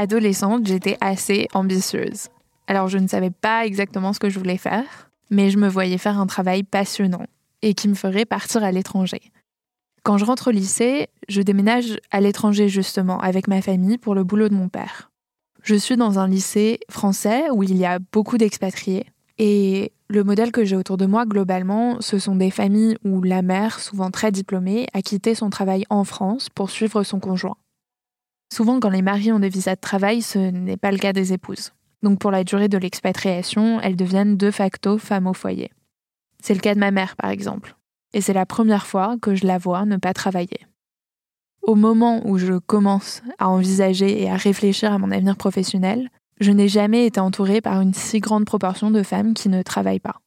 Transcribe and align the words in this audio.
Adolescente, 0.00 0.66
j'étais 0.66 0.96
assez 1.02 1.46
ambitieuse. 1.52 2.28
Alors 2.66 2.88
je 2.88 2.96
ne 2.96 3.06
savais 3.06 3.30
pas 3.30 3.66
exactement 3.66 4.12
ce 4.14 4.18
que 4.18 4.30
je 4.30 4.38
voulais 4.38 4.56
faire, 4.56 5.10
mais 5.30 5.50
je 5.50 5.58
me 5.58 5.68
voyais 5.68 5.98
faire 5.98 6.18
un 6.18 6.26
travail 6.26 6.62
passionnant 6.62 7.26
et 7.60 7.74
qui 7.74 7.86
me 7.86 7.94
ferait 7.94 8.24
partir 8.24 8.64
à 8.64 8.72
l'étranger. 8.72 9.20
Quand 10.02 10.16
je 10.16 10.24
rentre 10.24 10.48
au 10.48 10.50
lycée, 10.52 11.08
je 11.28 11.42
déménage 11.42 11.98
à 12.10 12.22
l'étranger 12.22 12.68
justement 12.68 13.20
avec 13.20 13.46
ma 13.46 13.60
famille 13.60 13.98
pour 13.98 14.14
le 14.14 14.24
boulot 14.24 14.48
de 14.48 14.54
mon 14.54 14.70
père. 14.70 15.10
Je 15.62 15.74
suis 15.74 15.98
dans 15.98 16.18
un 16.18 16.26
lycée 16.26 16.80
français 16.88 17.50
où 17.52 17.62
il 17.62 17.76
y 17.76 17.84
a 17.84 17.98
beaucoup 17.98 18.38
d'expatriés 18.38 19.04
et 19.36 19.92
le 20.08 20.24
modèle 20.24 20.50
que 20.50 20.64
j'ai 20.64 20.76
autour 20.76 20.96
de 20.96 21.04
moi 21.04 21.26
globalement, 21.26 22.00
ce 22.00 22.18
sont 22.18 22.36
des 22.36 22.50
familles 22.50 22.96
où 23.04 23.22
la 23.22 23.42
mère, 23.42 23.80
souvent 23.80 24.10
très 24.10 24.32
diplômée, 24.32 24.86
a 24.94 25.02
quitté 25.02 25.34
son 25.34 25.50
travail 25.50 25.84
en 25.90 26.04
France 26.04 26.48
pour 26.48 26.70
suivre 26.70 27.02
son 27.02 27.20
conjoint. 27.20 27.56
Souvent, 28.52 28.80
quand 28.80 28.90
les 28.90 29.02
maris 29.02 29.32
ont 29.32 29.38
des 29.38 29.48
visas 29.48 29.76
de 29.76 29.80
travail, 29.80 30.22
ce 30.22 30.38
n'est 30.38 30.76
pas 30.76 30.90
le 30.90 30.98
cas 30.98 31.12
des 31.12 31.32
épouses. 31.32 31.72
Donc 32.02 32.18
pour 32.18 32.30
la 32.30 32.44
durée 32.44 32.68
de 32.68 32.78
l'expatriation, 32.78 33.80
elles 33.80 33.96
deviennent 33.96 34.36
de 34.36 34.50
facto 34.50 34.98
femmes 34.98 35.26
au 35.26 35.34
foyer. 35.34 35.70
C'est 36.42 36.54
le 36.54 36.60
cas 36.60 36.74
de 36.74 36.80
ma 36.80 36.90
mère, 36.90 37.16
par 37.16 37.30
exemple. 37.30 37.76
Et 38.12 38.20
c'est 38.20 38.32
la 38.32 38.46
première 38.46 38.86
fois 38.86 39.16
que 39.20 39.34
je 39.34 39.46
la 39.46 39.58
vois 39.58 39.84
ne 39.84 39.96
pas 39.96 40.14
travailler. 40.14 40.66
Au 41.62 41.74
moment 41.74 42.26
où 42.26 42.38
je 42.38 42.54
commence 42.54 43.22
à 43.38 43.48
envisager 43.48 44.22
et 44.22 44.30
à 44.30 44.36
réfléchir 44.36 44.92
à 44.92 44.98
mon 44.98 45.10
avenir 45.10 45.36
professionnel, 45.36 46.08
je 46.40 46.50
n'ai 46.50 46.68
jamais 46.68 47.06
été 47.06 47.20
entourée 47.20 47.60
par 47.60 47.80
une 47.82 47.92
si 47.92 48.18
grande 48.18 48.46
proportion 48.46 48.90
de 48.90 49.02
femmes 49.02 49.34
qui 49.34 49.50
ne 49.50 49.62
travaillent 49.62 50.00
pas. 50.00 50.20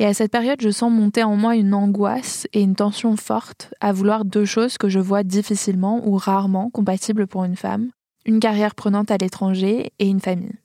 Et 0.00 0.06
à 0.06 0.14
cette 0.14 0.32
période, 0.32 0.62
je 0.62 0.70
sens 0.70 0.90
monter 0.90 1.22
en 1.24 1.36
moi 1.36 1.56
une 1.56 1.74
angoisse 1.74 2.48
et 2.54 2.62
une 2.62 2.74
tension 2.74 3.16
forte 3.16 3.74
à 3.80 3.92
vouloir 3.92 4.24
deux 4.24 4.46
choses 4.46 4.78
que 4.78 4.88
je 4.88 4.98
vois 4.98 5.24
difficilement 5.24 6.00
ou 6.08 6.16
rarement 6.16 6.70
compatibles 6.70 7.26
pour 7.26 7.44
une 7.44 7.54
femme, 7.54 7.90
une 8.24 8.40
carrière 8.40 8.74
prenante 8.74 9.10
à 9.10 9.18
l'étranger 9.18 9.92
et 9.98 10.08
une 10.08 10.20
famille. 10.20 10.58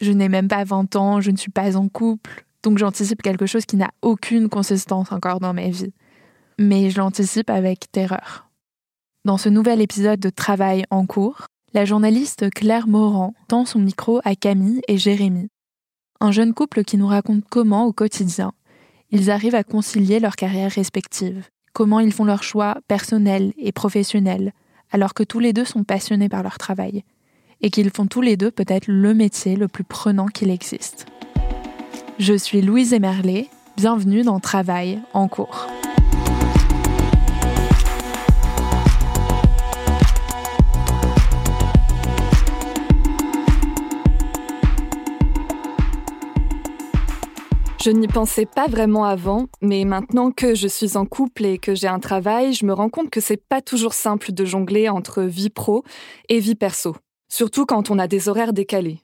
Je 0.00 0.12
n'ai 0.12 0.30
même 0.30 0.48
pas 0.48 0.64
20 0.64 0.96
ans, 0.96 1.20
je 1.20 1.30
ne 1.30 1.36
suis 1.36 1.50
pas 1.50 1.76
en 1.76 1.88
couple, 1.88 2.46
donc 2.62 2.78
j'anticipe 2.78 3.20
quelque 3.20 3.44
chose 3.44 3.66
qui 3.66 3.76
n'a 3.76 3.90
aucune 4.00 4.48
consistance 4.48 5.12
encore 5.12 5.40
dans 5.40 5.52
ma 5.52 5.68
vie. 5.68 5.92
Mais 6.58 6.88
je 6.88 7.00
l'anticipe 7.00 7.50
avec 7.50 7.92
terreur. 7.92 8.48
Dans 9.26 9.36
ce 9.36 9.50
nouvel 9.50 9.82
épisode 9.82 10.20
de 10.20 10.30
Travail 10.30 10.86
en 10.88 11.04
cours, 11.04 11.48
la 11.74 11.84
journaliste 11.84 12.48
Claire 12.48 12.88
Morand 12.88 13.34
tend 13.46 13.66
son 13.66 13.80
micro 13.80 14.22
à 14.24 14.34
Camille 14.34 14.80
et 14.88 14.96
Jérémy, 14.96 15.50
un 16.20 16.32
jeune 16.32 16.54
couple 16.54 16.82
qui 16.82 16.96
nous 16.96 17.06
raconte 17.06 17.44
comment, 17.50 17.84
au 17.84 17.92
quotidien, 17.92 18.52
ils 19.10 19.30
arrivent 19.30 19.54
à 19.54 19.64
concilier 19.64 20.20
leurs 20.20 20.36
carrières 20.36 20.70
respectives, 20.70 21.48
comment 21.72 22.00
ils 22.00 22.12
font 22.12 22.24
leurs 22.24 22.42
choix 22.42 22.78
personnels 22.88 23.52
et 23.58 23.72
professionnels, 23.72 24.52
alors 24.90 25.14
que 25.14 25.22
tous 25.22 25.40
les 25.40 25.52
deux 25.52 25.64
sont 25.64 25.84
passionnés 25.84 26.28
par 26.28 26.42
leur 26.42 26.58
travail, 26.58 27.04
et 27.60 27.70
qu'ils 27.70 27.90
font 27.90 28.06
tous 28.06 28.22
les 28.22 28.36
deux 28.36 28.50
peut-être 28.50 28.86
le 28.88 29.14
métier 29.14 29.56
le 29.56 29.68
plus 29.68 29.84
prenant 29.84 30.26
qu'il 30.26 30.50
existe. 30.50 31.06
Je 32.18 32.34
suis 32.34 32.62
Louise 32.62 32.92
Emerlet, 32.92 33.48
bienvenue 33.76 34.22
dans 34.22 34.40
Travail 34.40 35.00
en 35.12 35.28
cours. 35.28 35.66
Je 47.82 47.90
n'y 47.90 48.08
pensais 48.08 48.44
pas 48.44 48.66
vraiment 48.66 49.06
avant, 49.06 49.46
mais 49.62 49.86
maintenant 49.86 50.32
que 50.32 50.54
je 50.54 50.68
suis 50.68 50.98
en 50.98 51.06
couple 51.06 51.46
et 51.46 51.56
que 51.56 51.74
j'ai 51.74 51.86
un 51.86 51.98
travail, 51.98 52.52
je 52.52 52.66
me 52.66 52.74
rends 52.74 52.90
compte 52.90 53.08
que 53.08 53.22
c'est 53.22 53.42
pas 53.42 53.62
toujours 53.62 53.94
simple 53.94 54.32
de 54.32 54.44
jongler 54.44 54.90
entre 54.90 55.22
vie 55.22 55.48
pro 55.48 55.82
et 56.28 56.40
vie 56.40 56.56
perso. 56.56 56.94
Surtout 57.30 57.64
quand 57.64 57.90
on 57.90 57.98
a 57.98 58.06
des 58.06 58.28
horaires 58.28 58.52
décalés. 58.52 59.00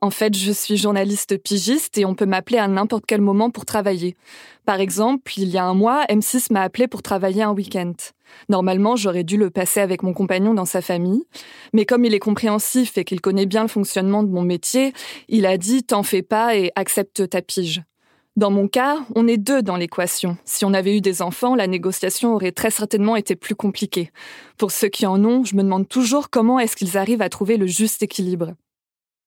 En 0.00 0.08
fait, 0.08 0.34
je 0.34 0.52
suis 0.52 0.78
journaliste 0.78 1.36
pigiste 1.36 1.98
et 1.98 2.06
on 2.06 2.14
peut 2.14 2.24
m'appeler 2.24 2.56
à 2.56 2.66
n'importe 2.66 3.04
quel 3.06 3.20
moment 3.20 3.50
pour 3.50 3.66
travailler. 3.66 4.16
Par 4.64 4.80
exemple, 4.80 5.30
il 5.36 5.50
y 5.50 5.58
a 5.58 5.64
un 5.66 5.74
mois, 5.74 6.06
M6 6.06 6.50
m'a 6.50 6.62
appelé 6.62 6.88
pour 6.88 7.02
travailler 7.02 7.42
un 7.42 7.52
week-end. 7.52 7.92
Normalement, 8.48 8.96
j'aurais 8.96 9.24
dû 9.24 9.36
le 9.36 9.50
passer 9.50 9.80
avec 9.80 10.02
mon 10.02 10.14
compagnon 10.14 10.54
dans 10.54 10.64
sa 10.64 10.80
famille, 10.80 11.24
mais 11.74 11.84
comme 11.84 12.06
il 12.06 12.14
est 12.14 12.20
compréhensif 12.20 12.96
et 12.96 13.04
qu'il 13.04 13.20
connaît 13.20 13.44
bien 13.44 13.62
le 13.62 13.68
fonctionnement 13.68 14.22
de 14.22 14.30
mon 14.30 14.42
métier, 14.42 14.94
il 15.28 15.44
a 15.44 15.58
dit 15.58 15.84
T'en 15.84 16.02
fais 16.02 16.22
pas 16.22 16.56
et 16.56 16.72
accepte 16.74 17.28
ta 17.28 17.42
pige. 17.42 17.82
Dans 18.36 18.50
mon 18.50 18.66
cas, 18.66 18.98
on 19.14 19.28
est 19.28 19.36
deux 19.36 19.62
dans 19.62 19.76
l'équation. 19.76 20.36
Si 20.44 20.64
on 20.64 20.74
avait 20.74 20.96
eu 20.96 21.00
des 21.00 21.22
enfants, 21.22 21.54
la 21.54 21.68
négociation 21.68 22.34
aurait 22.34 22.50
très 22.50 22.72
certainement 22.72 23.14
été 23.14 23.36
plus 23.36 23.54
compliquée. 23.54 24.10
Pour 24.58 24.72
ceux 24.72 24.88
qui 24.88 25.06
en 25.06 25.24
ont, 25.24 25.44
je 25.44 25.54
me 25.54 25.62
demande 25.62 25.88
toujours 25.88 26.30
comment 26.30 26.58
est-ce 26.58 26.74
qu'ils 26.74 26.98
arrivent 26.98 27.22
à 27.22 27.28
trouver 27.28 27.56
le 27.56 27.68
juste 27.68 28.02
équilibre. 28.02 28.54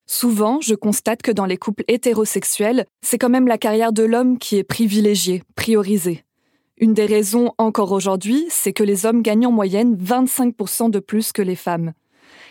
Souvent, 0.08 0.60
je 0.60 0.76
constate 0.76 1.22
que 1.22 1.32
dans 1.32 1.46
les 1.46 1.56
couples 1.56 1.86
hétérosexuels, 1.88 2.86
c'est 3.02 3.18
quand 3.18 3.30
même 3.30 3.48
la 3.48 3.58
carrière 3.58 3.94
de 3.94 4.04
l'homme 4.04 4.38
qui 4.38 4.58
est 4.58 4.66
privilégiée, 4.66 5.42
priorisée. 5.56 6.26
Une 6.78 6.94
des 6.94 7.06
raisons 7.06 7.54
encore 7.58 7.94
aujourd'hui, 7.94 8.46
c'est 8.50 8.74
que 8.74 8.84
les 8.84 9.06
hommes 9.06 9.22
gagnent 9.22 9.48
en 9.48 9.52
moyenne 9.52 9.96
25% 9.96 10.90
de 10.90 11.00
plus 11.00 11.32
que 11.32 11.42
les 11.42 11.56
femmes. 11.56 11.94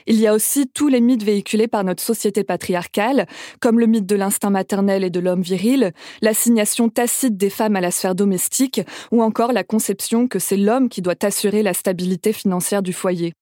Il 0.07 0.21
y 0.21 0.27
a 0.29 0.35
aussi 0.35 0.69
tous 0.69 0.87
les 0.87 1.01
mythes 1.01 1.25
véhiculés 1.25 1.67
par 1.67 1.83
notre 1.83 2.03
société 2.03 2.45
patriarcale, 2.45 3.27
comme 3.61 3.81
le 3.81 3.87
mythe 3.87 4.07
de 4.07 4.15
l'instinct 4.15 4.51
maternel 4.51 5.03
et 5.03 5.11
de 5.11 5.19
l'homme 5.19 5.43
viril, 5.43 5.93
l'assignation 6.23 6.89
tacite 6.89 7.37
des 7.37 7.51
femmes 7.51 7.75
à 7.75 7.81
la 7.81 7.91
sphère 7.91 8.15
domestique, 8.15 8.81
ou 9.11 9.23
encore 9.23 9.53
la 9.53 9.65
conception 9.65 10.29
que 10.29 10.39
c'est 10.39 10.57
l'homme 10.57 10.89
qui 10.89 11.03
doit 11.03 11.25
assurer 11.25 11.65
la 11.65 11.75
stabilité 11.75 12.33
financière 12.33 12.83
du 12.83 12.93
foyer. 12.93 13.33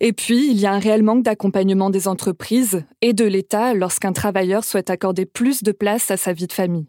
Et 0.00 0.12
puis, 0.12 0.50
il 0.50 0.58
y 0.58 0.66
a 0.66 0.72
un 0.72 0.78
réel 0.78 1.02
manque 1.02 1.22
d'accompagnement 1.22 1.90
des 1.90 2.08
entreprises 2.08 2.82
et 3.02 3.12
de 3.12 3.24
l'État 3.24 3.74
lorsqu'un 3.74 4.12
travailleur 4.12 4.64
souhaite 4.64 4.90
accorder 4.90 5.26
plus 5.26 5.62
de 5.62 5.72
place 5.72 6.10
à 6.10 6.16
sa 6.16 6.32
vie 6.32 6.46
de 6.46 6.52
famille. 6.52 6.88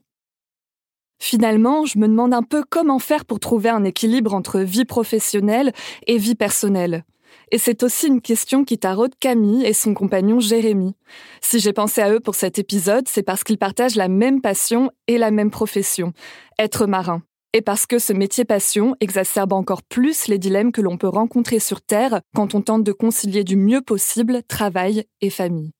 Finalement, 1.19 1.85
je 1.85 1.99
me 1.99 2.07
demande 2.07 2.33
un 2.33 2.41
peu 2.41 2.63
comment 2.67 2.97
faire 2.97 3.25
pour 3.25 3.39
trouver 3.39 3.69
un 3.69 3.83
équilibre 3.83 4.33
entre 4.33 4.61
vie 4.61 4.85
professionnelle 4.85 5.71
et 6.07 6.17
vie 6.17 6.33
personnelle. 6.33 7.03
Et 7.51 7.57
c'est 7.57 7.83
aussi 7.83 8.07
une 8.07 8.21
question 8.21 8.63
qui 8.63 8.77
taraude 8.77 9.13
Camille 9.19 9.65
et 9.65 9.73
son 9.73 9.93
compagnon 9.93 10.39
Jérémy. 10.39 10.95
Si 11.41 11.59
j'ai 11.59 11.73
pensé 11.73 12.01
à 12.01 12.11
eux 12.11 12.19
pour 12.19 12.35
cet 12.35 12.59
épisode, 12.59 13.07
c'est 13.07 13.23
parce 13.23 13.43
qu'ils 13.43 13.57
partagent 13.57 13.95
la 13.95 14.07
même 14.07 14.41
passion 14.41 14.91
et 15.07 15.17
la 15.17 15.31
même 15.31 15.51
profession, 15.51 16.13
être 16.57 16.85
marin 16.85 17.21
et 17.53 17.61
parce 17.61 17.85
que 17.85 17.99
ce 17.99 18.13
métier 18.13 18.45
passion 18.45 18.95
exacerbe 18.99 19.53
encore 19.53 19.83
plus 19.83 20.27
les 20.27 20.37
dilemmes 20.37 20.71
que 20.71 20.81
l'on 20.81 20.97
peut 20.97 21.09
rencontrer 21.09 21.59
sur 21.59 21.81
Terre 21.81 22.21
quand 22.33 22.55
on 22.55 22.61
tente 22.61 22.83
de 22.83 22.91
concilier 22.93 23.43
du 23.43 23.57
mieux 23.57 23.81
possible 23.81 24.43
travail 24.43 25.05
et 25.19 25.29
famille. 25.29 25.71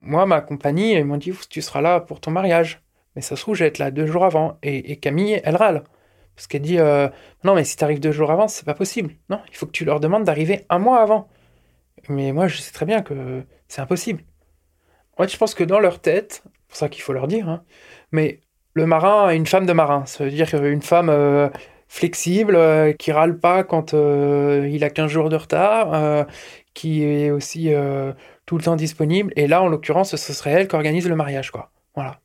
Moi, 0.00 0.26
ma 0.26 0.40
compagnie, 0.40 0.94
ils 0.94 1.04
m'ont 1.04 1.16
dit 1.16 1.32
tu 1.48 1.60
seras 1.60 1.80
là 1.80 2.00
pour 2.00 2.20
ton 2.20 2.30
mariage. 2.30 2.80
Mais 3.16 3.22
ça 3.22 3.34
se 3.34 3.42
trouve, 3.42 3.56
je 3.56 3.64
vais 3.64 3.68
être 3.68 3.78
là 3.78 3.90
deux 3.90 4.06
jours 4.06 4.24
avant. 4.24 4.56
Et, 4.62 4.96
Camille, 4.98 5.40
elle 5.42 5.56
râle. 5.56 5.82
Parce 6.40 6.46
qu'elle 6.46 6.62
dit 6.62 6.78
euh, 6.78 7.10
non, 7.44 7.54
mais 7.54 7.64
si 7.64 7.76
tu 7.76 7.84
arrives 7.84 8.00
deux 8.00 8.12
jours 8.12 8.30
avant, 8.30 8.48
c'est 8.48 8.64
pas 8.64 8.72
possible. 8.72 9.12
Non, 9.28 9.42
il 9.50 9.56
faut 9.56 9.66
que 9.66 9.72
tu 9.72 9.84
leur 9.84 10.00
demandes 10.00 10.24
d'arriver 10.24 10.64
un 10.70 10.78
mois 10.78 11.02
avant. 11.02 11.28
Mais 12.08 12.32
moi, 12.32 12.48
je 12.48 12.56
sais 12.56 12.72
très 12.72 12.86
bien 12.86 13.02
que 13.02 13.42
c'est 13.68 13.82
impossible. 13.82 14.24
En 15.18 15.22
fait, 15.22 15.28
je 15.30 15.36
pense 15.36 15.52
que 15.52 15.64
dans 15.64 15.80
leur 15.80 16.00
tête, 16.00 16.42
c'est 16.44 16.68
pour 16.68 16.76
ça 16.78 16.88
qu'il 16.88 17.02
faut 17.02 17.12
leur 17.12 17.28
dire, 17.28 17.46
hein, 17.46 17.62
mais 18.10 18.40
le 18.72 18.86
marin 18.86 19.26
a 19.26 19.34
une 19.34 19.44
femme 19.44 19.66
de 19.66 19.74
marin. 19.74 20.06
Ça 20.06 20.24
veut 20.24 20.30
dire 20.30 20.48
une 20.64 20.80
femme 20.80 21.10
euh, 21.10 21.50
flexible, 21.88 22.56
euh, 22.56 22.94
qui 22.94 23.12
râle 23.12 23.38
pas 23.38 23.62
quand 23.62 23.92
il 23.92 24.82
a 24.82 24.88
15 24.88 25.10
jours 25.10 25.28
de 25.28 25.36
retard, 25.36 26.26
qui 26.72 27.04
est 27.04 27.30
aussi 27.30 27.70
tout 28.46 28.56
le 28.56 28.64
temps 28.64 28.76
disponible. 28.76 29.30
Et 29.36 29.46
là, 29.46 29.60
en 29.60 29.68
l'occurrence, 29.68 30.16
ce 30.16 30.32
serait 30.32 30.52
elle 30.52 30.68
qui 30.68 30.74
organise 30.74 31.06
le 31.06 31.16
mariage, 31.16 31.50
quoi. 31.50 31.70
Voilà. 31.94 32.18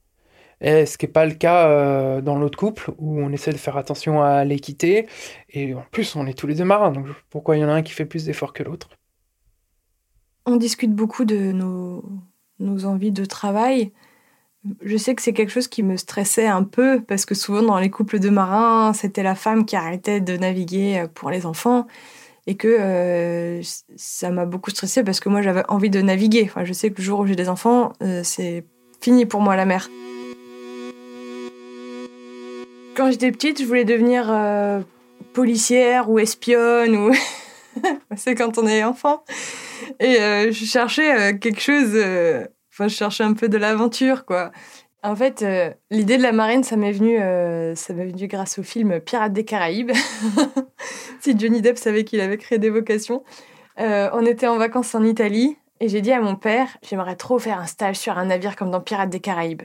Et 0.61 0.85
ce 0.85 0.97
qui 0.97 1.05
n'est 1.05 1.11
pas 1.11 1.25
le 1.25 1.33
cas 1.33 2.21
dans 2.21 2.37
l'autre 2.37 2.57
couple, 2.57 2.91
où 2.97 3.19
on 3.19 3.31
essaie 3.31 3.51
de 3.51 3.57
faire 3.57 3.77
attention 3.77 4.23
à 4.23 4.45
l'équité. 4.45 5.07
Et 5.49 5.73
en 5.73 5.83
plus, 5.91 6.15
on 6.15 6.25
est 6.25 6.33
tous 6.33 6.47
les 6.47 6.55
deux 6.55 6.63
marins, 6.63 6.91
donc 6.91 7.07
pourquoi 7.29 7.57
il 7.57 7.61
y 7.61 7.65
en 7.65 7.69
a 7.69 7.73
un 7.73 7.81
qui 7.81 7.93
fait 7.93 8.05
plus 8.05 8.25
d'efforts 8.25 8.53
que 8.53 8.63
l'autre? 8.63 8.89
On 10.45 10.55
discute 10.55 10.93
beaucoup 10.93 11.25
de 11.25 11.51
nos, 11.51 12.05
nos 12.59 12.85
envies 12.85 13.11
de 13.11 13.25
travail 13.25 13.91
je 14.81 14.97
sais 14.97 15.15
que 15.15 15.21
c'est 15.21 15.33
quelque 15.33 15.51
chose 15.51 15.67
qui 15.67 15.83
me 15.83 15.97
stressait 15.97 16.47
un 16.47 16.63
peu 16.63 17.01
parce 17.01 17.25
que 17.25 17.35
souvent 17.35 17.61
dans 17.61 17.79
les 17.79 17.89
couples 17.89 18.19
de 18.19 18.29
marins, 18.29 18.93
c'était 18.93 19.23
la 19.23 19.35
femme 19.35 19.65
qui 19.65 19.75
arrêtait 19.75 20.21
de 20.21 20.37
naviguer 20.37 20.99
euh, 20.99 21.07
pour 21.07 21.29
les 21.29 21.45
enfants 21.45 21.87
et 22.47 22.55
que 22.55 22.67
euh, 22.67 23.61
ça 23.95 24.29
m'a 24.29 24.45
beaucoup 24.45 24.69
stressé 24.71 25.03
parce 25.03 25.19
que 25.19 25.29
moi 25.29 25.41
j'avais 25.41 25.63
envie 25.67 25.89
de 25.89 26.01
naviguer. 26.01 26.51
Je 26.63 26.73
sais 26.73 26.91
que 26.91 26.97
le 26.97 27.03
jour 27.03 27.19
où 27.19 27.25
j'ai 27.25 27.35
des 27.35 27.49
enfants, 27.49 27.93
euh, 28.01 28.21
c'est 28.23 28.65
fini 29.01 29.25
pour 29.25 29.41
moi 29.41 29.55
la 29.55 29.65
mer. 29.65 29.89
Quand 32.95 33.11
j'étais 33.11 33.31
petite, 33.31 33.61
je 33.61 33.65
voulais 33.65 33.85
devenir 33.85 34.33
policière 35.33 36.09
ou 36.09 36.19
espionne 36.19 37.11
c'est 38.15 38.35
quand 38.35 38.57
on 38.57 38.65
est 38.65 38.85
enfant 38.85 39.23
et 39.99 40.15
je 40.17 40.65
cherchais 40.65 41.37
quelque 41.37 41.59
chose 41.59 41.93
Enfin, 42.75 42.89
je 42.89 42.95
cherchais 42.95 43.23
un 43.23 43.31
peu 43.31 43.47
de 43.47 43.57
l'aventure, 43.57 44.25
quoi. 44.25 44.51
En 45.01 45.15
fait, 45.15 45.43
euh, 45.43 45.71
l'idée 45.91 46.17
de 46.17 46.23
la 46.23 46.33
marine, 46.33 46.61
ça 46.61 46.75
m'est 46.75 46.91
venu, 46.91 47.17
euh, 47.21 47.73
venu 47.87 48.27
grâce 48.27 48.59
au 48.59 48.63
film 48.63 48.99
Pirates 48.99 49.31
des 49.31 49.45
Caraïbes. 49.45 49.93
si 51.21 51.39
Johnny 51.39 51.61
Depp 51.61 51.77
savait 51.77 52.03
qu'il 52.03 52.19
avait 52.19 52.37
créé 52.37 52.57
des 52.59 52.69
vocations. 52.69 53.23
Euh, 53.79 54.09
on 54.11 54.25
était 54.25 54.47
en 54.47 54.57
vacances 54.57 54.93
en 54.93 55.05
Italie 55.05 55.57
et 55.79 55.87
j'ai 55.87 56.01
dit 56.01 56.11
à 56.11 56.19
mon 56.19 56.35
père, 56.35 56.77
j'aimerais 56.81 57.15
trop 57.15 57.39
faire 57.39 57.59
un 57.59 57.65
stage 57.65 57.95
sur 57.95 58.17
un 58.17 58.25
navire 58.25 58.57
comme 58.57 58.71
dans 58.71 58.81
Pirates 58.81 59.09
des 59.09 59.21
Caraïbes. 59.21 59.63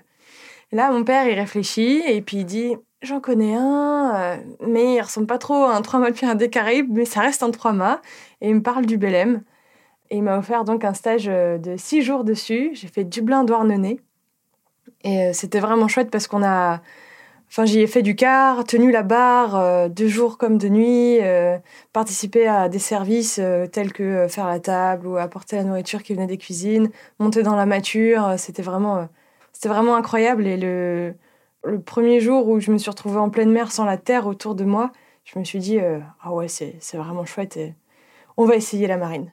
là, 0.70 0.92
mon 0.92 1.02
père, 1.02 1.26
il 1.26 1.34
réfléchit 1.34 2.02
et 2.06 2.22
puis 2.22 2.38
il 2.38 2.44
dit, 2.44 2.76
j'en 3.02 3.20
connais 3.20 3.54
un, 3.54 4.40
mais 4.66 4.94
il 4.94 5.00
ressemble 5.00 5.26
pas 5.26 5.38
trop 5.38 5.64
à 5.64 5.74
un 5.74 5.82
trois 5.82 6.00
mâts 6.00 6.10
de 6.10 6.16
Pirates 6.16 6.38
des 6.38 6.50
Caraïbes, 6.50 6.90
mais 6.90 7.04
ça 7.04 7.20
reste 7.20 7.42
un 7.42 7.50
trois 7.50 7.72
mâts. 7.72 8.00
Et 8.40 8.48
il 8.48 8.56
me 8.56 8.62
parle 8.62 8.86
du 8.86 8.98
Belém. 8.98 9.42
Et 10.10 10.16
il 10.16 10.22
m'a 10.22 10.38
offert 10.38 10.64
donc 10.64 10.84
un 10.84 10.94
stage 10.94 11.28
euh, 11.28 11.58
de 11.58 11.76
six 11.76 12.02
jours 12.02 12.24
dessus. 12.24 12.70
J'ai 12.74 12.88
fait 12.88 13.04
Dublin-Douarnenez. 13.04 14.00
Et 15.04 15.18
euh, 15.26 15.32
c'était 15.32 15.60
vraiment 15.60 15.88
chouette 15.88 16.10
parce 16.10 16.26
qu'on 16.26 16.42
a. 16.44 16.80
Enfin, 17.48 17.64
j'y 17.64 17.80
ai 17.80 17.88
fait 17.88 18.02
du 18.02 18.14
car, 18.14 18.62
tenu 18.64 18.92
la 18.92 19.02
barre, 19.02 19.56
euh, 19.56 19.88
deux 19.88 20.06
jours 20.06 20.38
comme 20.38 20.56
de 20.56 20.68
nuit, 20.68 21.18
participé 21.92 22.46
à 22.46 22.68
des 22.68 22.78
services 22.78 23.40
tels 23.72 23.92
que 23.92 24.28
faire 24.28 24.46
la 24.46 24.60
table 24.60 25.08
ou 25.08 25.16
apporter 25.16 25.56
la 25.56 25.64
nourriture 25.64 26.04
qui 26.04 26.14
venait 26.14 26.28
des 26.28 26.38
cuisines, 26.38 26.90
monter 27.18 27.42
dans 27.42 27.56
la 27.56 27.66
mâture. 27.66 28.34
C'était 28.36 28.62
vraiment, 28.62 29.08
c'était 29.52 29.68
vraiment 29.68 29.96
incroyable. 29.96 30.46
Et 30.46 30.56
le, 30.56 31.14
le 31.64 31.80
premier 31.80 32.20
jour 32.20 32.48
où 32.48 32.60
je 32.60 32.70
me 32.70 32.78
suis 32.78 32.90
retrouvée 32.90 33.18
en 33.18 33.30
pleine 33.30 33.50
mer 33.52 33.72
sans 33.72 33.84
la 33.84 33.98
terre 33.98 34.26
autour 34.26 34.54
de 34.54 34.64
moi, 34.64 34.92
je 35.24 35.38
me 35.38 35.44
suis 35.44 35.58
dit, 35.58 35.78
ah 36.22 36.32
ouais, 36.32 36.48
c'est 36.48 36.96
vraiment 36.96 37.24
chouette 37.24 37.56
et 37.56 37.74
on 38.36 38.46
va 38.46 38.56
essayer 38.56 38.86
la 38.86 38.96
marine. 38.96 39.32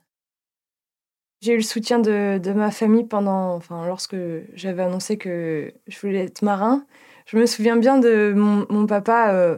J'ai 1.42 1.54
eu 1.54 1.58
le 1.58 1.64
soutien 1.64 2.00
de, 2.00 2.40
de, 2.40 2.52
ma 2.52 2.72
famille 2.72 3.04
pendant, 3.04 3.54
enfin, 3.56 3.86
lorsque 3.86 4.16
j'avais 4.54 4.84
annoncé 4.84 5.18
que 5.18 5.72
je 5.88 6.00
voulais 6.00 6.26
être 6.26 6.42
marin. 6.42 6.86
Je 7.28 7.38
me 7.38 7.46
souviens 7.46 7.78
bien 7.78 8.00
de 8.00 8.34
mon, 8.36 8.66
mon 8.70 8.88
papa 8.88 9.34
euh, 9.34 9.58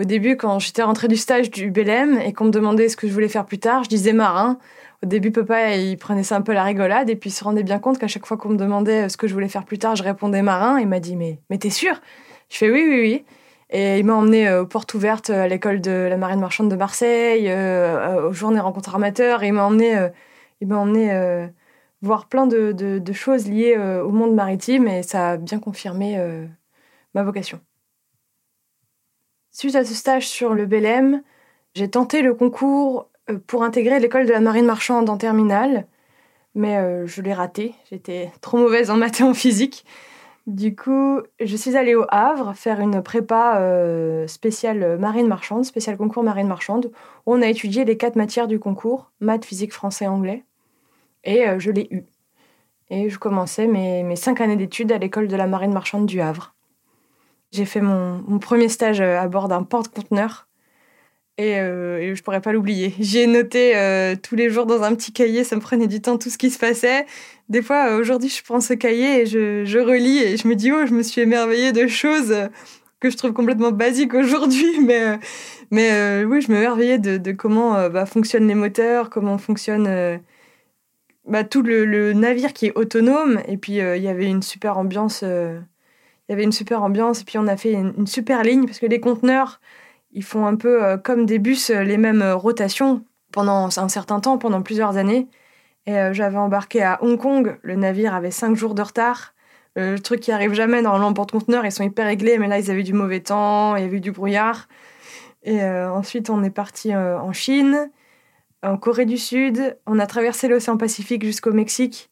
au 0.00 0.04
début 0.04 0.36
quand 0.36 0.58
j'étais 0.58 0.82
rentrée 0.82 1.08
du 1.08 1.16
stage 1.16 1.50
du 1.50 1.70
Belém 1.70 2.18
et 2.20 2.32
qu'on 2.32 2.46
me 2.46 2.50
demandait 2.50 2.88
ce 2.88 2.96
que 2.96 3.06
je 3.06 3.12
voulais 3.12 3.28
faire 3.28 3.46
plus 3.46 3.58
tard. 3.58 3.84
Je 3.84 3.88
disais 3.88 4.12
marin. 4.12 4.58
Au 5.02 5.06
début, 5.06 5.30
papa, 5.30 5.76
il 5.76 5.96
prenait 5.96 6.22
ça 6.22 6.36
un 6.36 6.42
peu 6.42 6.52
la 6.52 6.64
rigolade 6.64 7.08
et 7.10 7.16
puis 7.16 7.30
il 7.30 7.32
se 7.32 7.44
rendait 7.44 7.62
bien 7.62 7.78
compte 7.78 7.98
qu'à 7.98 8.08
chaque 8.08 8.26
fois 8.26 8.36
qu'on 8.36 8.50
me 8.50 8.56
demandait 8.56 9.08
ce 9.08 9.16
que 9.16 9.26
je 9.26 9.34
voulais 9.34 9.48
faire 9.48 9.64
plus 9.64 9.78
tard, 9.78 9.96
je 9.96 10.02
répondais 10.02 10.42
marin. 10.42 10.78
Il 10.80 10.88
m'a 10.88 11.00
dit 11.00 11.16
mais 11.16 11.38
mais 11.50 11.58
t'es 11.58 11.70
sûr? 11.70 12.00
Je 12.48 12.56
fais 12.56 12.70
oui 12.70 12.84
oui 12.88 13.00
oui. 13.00 13.24
Et 13.70 13.98
il 14.00 14.04
m'a 14.04 14.14
emmené 14.14 14.48
euh, 14.48 14.62
aux 14.62 14.66
portes 14.66 14.94
ouvertes 14.94 15.30
à 15.30 15.46
l'école 15.46 15.80
de 15.80 15.92
la 16.10 16.16
marine 16.16 16.40
marchande 16.40 16.70
de 16.70 16.76
Marseille, 16.76 17.46
euh, 17.48 18.28
aux 18.28 18.32
journées 18.32 18.60
rencontres 18.60 18.96
amateurs. 18.96 19.42
Et 19.44 19.48
il 19.48 19.52
m'a 19.52 19.64
emmené 19.64 20.10
il 20.60 20.68
m'a 20.68 20.78
emmené 20.78 21.12
euh, 21.12 21.46
voir 22.02 22.28
plein 22.28 22.46
de, 22.46 23.12
choses 23.12 23.48
liées 23.48 23.76
euh, 23.76 24.02
au 24.04 24.10
monde 24.10 24.34
maritime 24.34 24.86
et 24.88 25.02
ça 25.02 25.30
a 25.30 25.36
bien 25.36 25.58
confirmé 25.58 26.18
euh, 26.18 26.46
ma 27.14 27.22
vocation. 27.22 27.60
Suite 29.52 29.74
à 29.74 29.84
ce 29.84 29.94
stage 29.94 30.28
sur 30.28 30.54
le 30.54 30.66
Belém, 30.66 31.22
j'ai 31.74 31.88
tenté 31.88 32.22
le 32.22 32.34
concours 32.34 33.08
pour 33.46 33.62
intégrer 33.62 34.00
l'école 34.00 34.26
de 34.26 34.32
la 34.32 34.40
marine 34.40 34.64
marchande 34.64 35.10
en 35.10 35.16
terminale, 35.16 35.86
mais 36.54 37.06
je 37.06 37.22
l'ai 37.22 37.34
raté. 37.34 37.74
J'étais 37.90 38.30
trop 38.40 38.58
mauvaise 38.58 38.90
en 38.90 38.96
maths 38.96 39.20
et 39.20 39.24
en 39.24 39.34
physique. 39.34 39.84
Du 40.46 40.74
coup, 40.74 41.20
je 41.38 41.56
suis 41.56 41.76
allée 41.76 41.94
au 41.94 42.06
Havre 42.08 42.54
faire 42.54 42.80
une 42.80 43.02
prépa 43.02 43.60
spéciale 44.26 44.98
marine 44.98 45.28
marchande, 45.28 45.64
spécial 45.64 45.96
concours 45.96 46.22
marine 46.22 46.48
marchande, 46.48 46.90
où 47.26 47.34
on 47.34 47.42
a 47.42 47.46
étudié 47.46 47.84
les 47.84 47.96
quatre 47.96 48.16
matières 48.16 48.48
du 48.48 48.58
concours, 48.58 49.12
maths, 49.20 49.44
physique, 49.44 49.72
français, 49.72 50.06
anglais. 50.06 50.44
Et 51.24 51.46
euh, 51.46 51.58
je 51.58 51.70
l'ai 51.70 51.88
eu. 51.90 52.04
Et 52.88 53.10
je 53.10 53.18
commençais 53.18 53.66
mes 53.66 54.16
cinq 54.16 54.40
années 54.40 54.56
d'études 54.56 54.90
à 54.90 54.98
l'école 54.98 55.28
de 55.28 55.36
la 55.36 55.46
marine 55.46 55.72
marchande 55.72 56.06
du 56.06 56.20
Havre. 56.20 56.54
J'ai 57.52 57.64
fait 57.64 57.80
mon, 57.80 58.38
premier 58.38 58.68
stage 58.68 59.00
euh, 59.00 59.18
à 59.18 59.28
bord 59.28 59.48
d'un 59.48 59.62
porte-conteneur. 59.62 60.48
Et, 61.38 61.58
euh, 61.58 61.98
et, 61.98 62.14
je 62.14 62.22
pourrais 62.22 62.40
pas 62.40 62.52
l'oublier. 62.52 62.94
J'ai 63.00 63.26
noté 63.26 63.72
tous 64.22 64.36
les 64.36 64.50
jours 64.50 64.66
dans 64.66 64.82
un 64.82 64.94
petit 64.94 65.12
cahier, 65.12 65.42
ça 65.42 65.56
me 65.56 65.60
prenait 65.60 65.86
du 65.86 66.02
temps 66.02 66.18
tout 66.18 66.28
ce 66.28 66.36
qui 66.36 66.50
se 66.50 66.58
passait. 66.58 67.06
Des 67.48 67.62
fois, 67.62 67.96
aujourd'hui, 67.96 68.28
je 68.28 68.42
prends 68.44 68.60
ce 68.60 68.74
cahier 68.74 69.22
et 69.22 69.26
je, 69.26 69.78
relis 69.78 70.18
et 70.18 70.36
je 70.36 70.46
me 70.46 70.54
dis, 70.54 70.70
oh, 70.70 70.84
je 70.86 70.92
me 70.92 71.02
suis 71.02 71.22
émerveillée 71.22 71.72
de 71.72 71.86
choses 71.86 72.34
que 73.00 73.08
je 73.08 73.16
trouve 73.16 73.32
complètement 73.32 73.72
basiques 73.72 74.12
aujourd'hui. 74.12 74.80
Mais, 74.82 75.18
mais 75.70 76.24
oui, 76.24 76.42
je 76.42 76.52
me 76.52 76.58
émerveillais 76.58 76.98
de, 76.98 77.16
de 77.16 77.32
comment 77.32 77.88
bah, 77.88 78.04
fonctionnent 78.04 78.48
les 78.48 78.56
moteurs, 78.56 79.08
comment 79.08 79.38
fonctionne 79.38 80.20
bah, 81.30 81.44
tout 81.44 81.62
le, 81.62 82.12
navire 82.12 82.52
qui 82.52 82.66
est 82.66 82.76
autonome. 82.76 83.40
Et 83.46 83.56
puis, 83.56 83.80
euh, 83.80 83.96
il 83.96 84.02
y 84.02 84.08
avait 84.08 84.26
une 84.26 84.42
super 84.42 84.78
ambiance. 84.78 85.24
Euh, 86.30 86.34
il 86.34 86.34
y 86.34 86.34
avait 86.34 86.44
une 86.44 86.52
super 86.52 86.82
ambiance. 86.82 87.22
Et 87.22 87.24
puis, 87.24 87.38
on 87.38 87.46
a 87.46 87.56
fait 87.56 87.72
une, 87.72 88.06
super 88.06 88.42
ligne 88.42 88.66
parce 88.66 88.78
que 88.78 88.86
les 88.86 89.00
conteneurs, 89.00 89.60
ils 90.12 90.24
font 90.24 90.46
un 90.46 90.56
peu 90.56 90.82
euh, 90.84 90.96
comme 90.96 91.26
des 91.26 91.38
bus, 91.38 91.70
les 91.70 91.96
mêmes 91.96 92.22
rotations 92.22 93.04
pendant 93.32 93.68
un 93.76 93.88
certain 93.88 94.20
temps, 94.20 94.38
pendant 94.38 94.62
plusieurs 94.62 94.96
années. 94.96 95.28
Et 95.86 95.94
j'avais 96.12 96.36
embarqué 96.36 96.82
à 96.82 97.02
Hong 97.02 97.18
Kong. 97.18 97.58
Le 97.62 97.74
navire 97.74 98.14
avait 98.14 98.30
cinq 98.30 98.54
jours 98.54 98.74
de 98.74 98.82
retard. 98.82 99.34
le 99.76 99.98
truc 99.98 100.20
qui 100.20 100.30
arrive 100.30 100.52
jamais 100.52 100.82
dans 100.82 101.00
en 101.00 101.12
porte-conteneurs, 101.14 101.64
ils 101.64 101.72
sont 101.72 101.82
hyper 101.84 102.06
réglés, 102.06 102.38
mais 102.38 102.48
là, 102.48 102.58
ils 102.58 102.70
avaient 102.70 102.82
du 102.82 102.92
mauvais 102.92 103.20
temps, 103.20 103.76
il 103.76 103.82
y 103.82 103.86
avait 103.86 104.00
du 104.00 104.12
brouillard. 104.12 104.68
Et 105.42 105.64
ensuite, 105.64 106.28
on 106.28 106.42
est 106.44 106.50
parti 106.50 106.94
en 106.94 107.32
Chine. 107.32 107.90
en 108.62 108.76
Corée 108.76 109.06
du 109.06 109.16
Sud, 109.16 109.78
on 109.86 109.98
a 109.98 110.06
traversé 110.06 110.48
l'océan 110.48 110.76
Pacifique 110.76 111.24
jusqu'au 111.24 111.52
Mexique, 111.52 112.10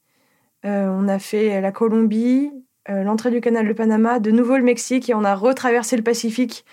on 0.65 1.09
a 1.09 1.19
fait 1.19 1.61
la 1.61 1.73
Colombie, 1.73 2.51
l'entrée 2.89 3.31
du 3.31 3.41
canal 3.41 3.69
de 3.69 3.73
Panama, 3.73 4.19
de 4.19 4.31
nouveau 4.31 4.57
le 4.57 4.63
Mexique 4.63 5.11
et 5.11 5.15
on 5.15 5.25
a 5.25 5.35
retraversé 5.35 5.97
le 5.97 6.03
Pacifique 6.03 6.65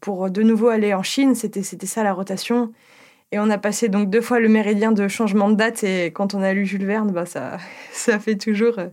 pour 0.00 0.30
de 0.30 0.42
nouveau 0.42 0.68
aller 0.68 0.92
en 0.94 1.02
Chine. 1.02 1.34
C'était 1.34 1.62
ça 1.62 2.02
la 2.02 2.12
rotation. 2.12 2.72
Et 3.34 3.38
on 3.40 3.50
a 3.50 3.58
passé 3.58 3.88
donc 3.88 4.10
deux 4.10 4.20
fois 4.20 4.38
le 4.38 4.48
méridien 4.48 4.92
de 4.92 5.08
changement 5.08 5.48
de 5.48 5.56
date. 5.56 5.82
Et 5.82 6.12
quand 6.12 6.34
on 6.34 6.42
a 6.42 6.52
lu 6.52 6.64
Jules 6.64 6.86
Verne, 6.86 7.10
bah 7.10 7.26
ça, 7.26 7.58
ça 7.92 8.20
fait 8.20 8.36
toujours 8.36 8.78
euh, 8.78 8.86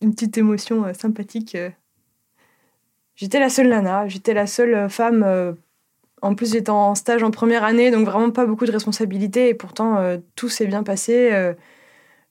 une 0.00 0.12
petite 0.12 0.38
émotion 0.38 0.86
euh, 0.86 0.94
sympathique. 0.94 1.54
Euh. 1.54 1.68
J'étais 3.16 3.38
la 3.38 3.50
seule 3.50 3.68
nana, 3.68 4.08
j'étais 4.08 4.32
la 4.32 4.46
seule 4.46 4.88
femme. 4.88 5.56
En 6.22 6.34
plus, 6.34 6.52
j'étais 6.52 6.70
en 6.70 6.94
stage 6.94 7.22
en 7.22 7.30
première 7.30 7.64
année, 7.64 7.90
donc 7.90 8.06
vraiment 8.06 8.30
pas 8.30 8.46
beaucoup 8.46 8.66
de 8.66 8.72
responsabilités. 8.72 9.48
Et 9.48 9.54
pourtant, 9.54 10.18
tout 10.34 10.50
s'est 10.50 10.66
bien 10.66 10.82
passé. 10.82 11.54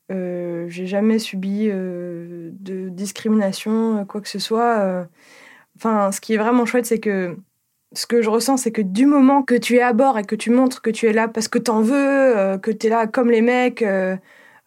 J'ai 0.10 0.86
jamais 0.88 1.20
subi 1.20 1.68
de 1.68 2.90
discrimination, 2.90 4.06
quoi 4.06 4.22
que 4.22 4.30
ce 4.30 4.40
soit. 4.40 5.08
Enfin, 5.78 6.12
ce 6.12 6.22
qui 6.22 6.34
est 6.34 6.38
vraiment 6.38 6.66
chouette, 6.66 6.86
c'est 6.86 7.00
que 7.00 7.38
ce 7.96 8.06
que 8.06 8.22
je 8.22 8.30
ressens, 8.30 8.58
c'est 8.58 8.72
que 8.72 8.82
du 8.82 9.06
moment 9.06 9.44
que 9.44 9.56
tu 9.56 9.78
es 9.78 9.82
à 9.82 9.94
bord 9.94 10.18
et 10.20 10.24
que 10.24 10.36
tu 10.36 10.52
montres 10.52 10.82
que 10.82 10.90
tu 10.90 11.08
es 11.08 11.14
là 11.14 11.28
parce 11.28 11.48
que 11.48 11.60
t'en 11.60 11.82
veux, 11.82 11.96
euh, 11.96 12.58
que 12.58 12.72
tu 12.72 12.88
es 12.88 12.90
là 12.90 13.08
comme 13.08 13.32
les 13.32 13.42
mecs 13.42 13.82
euh, 13.82 14.16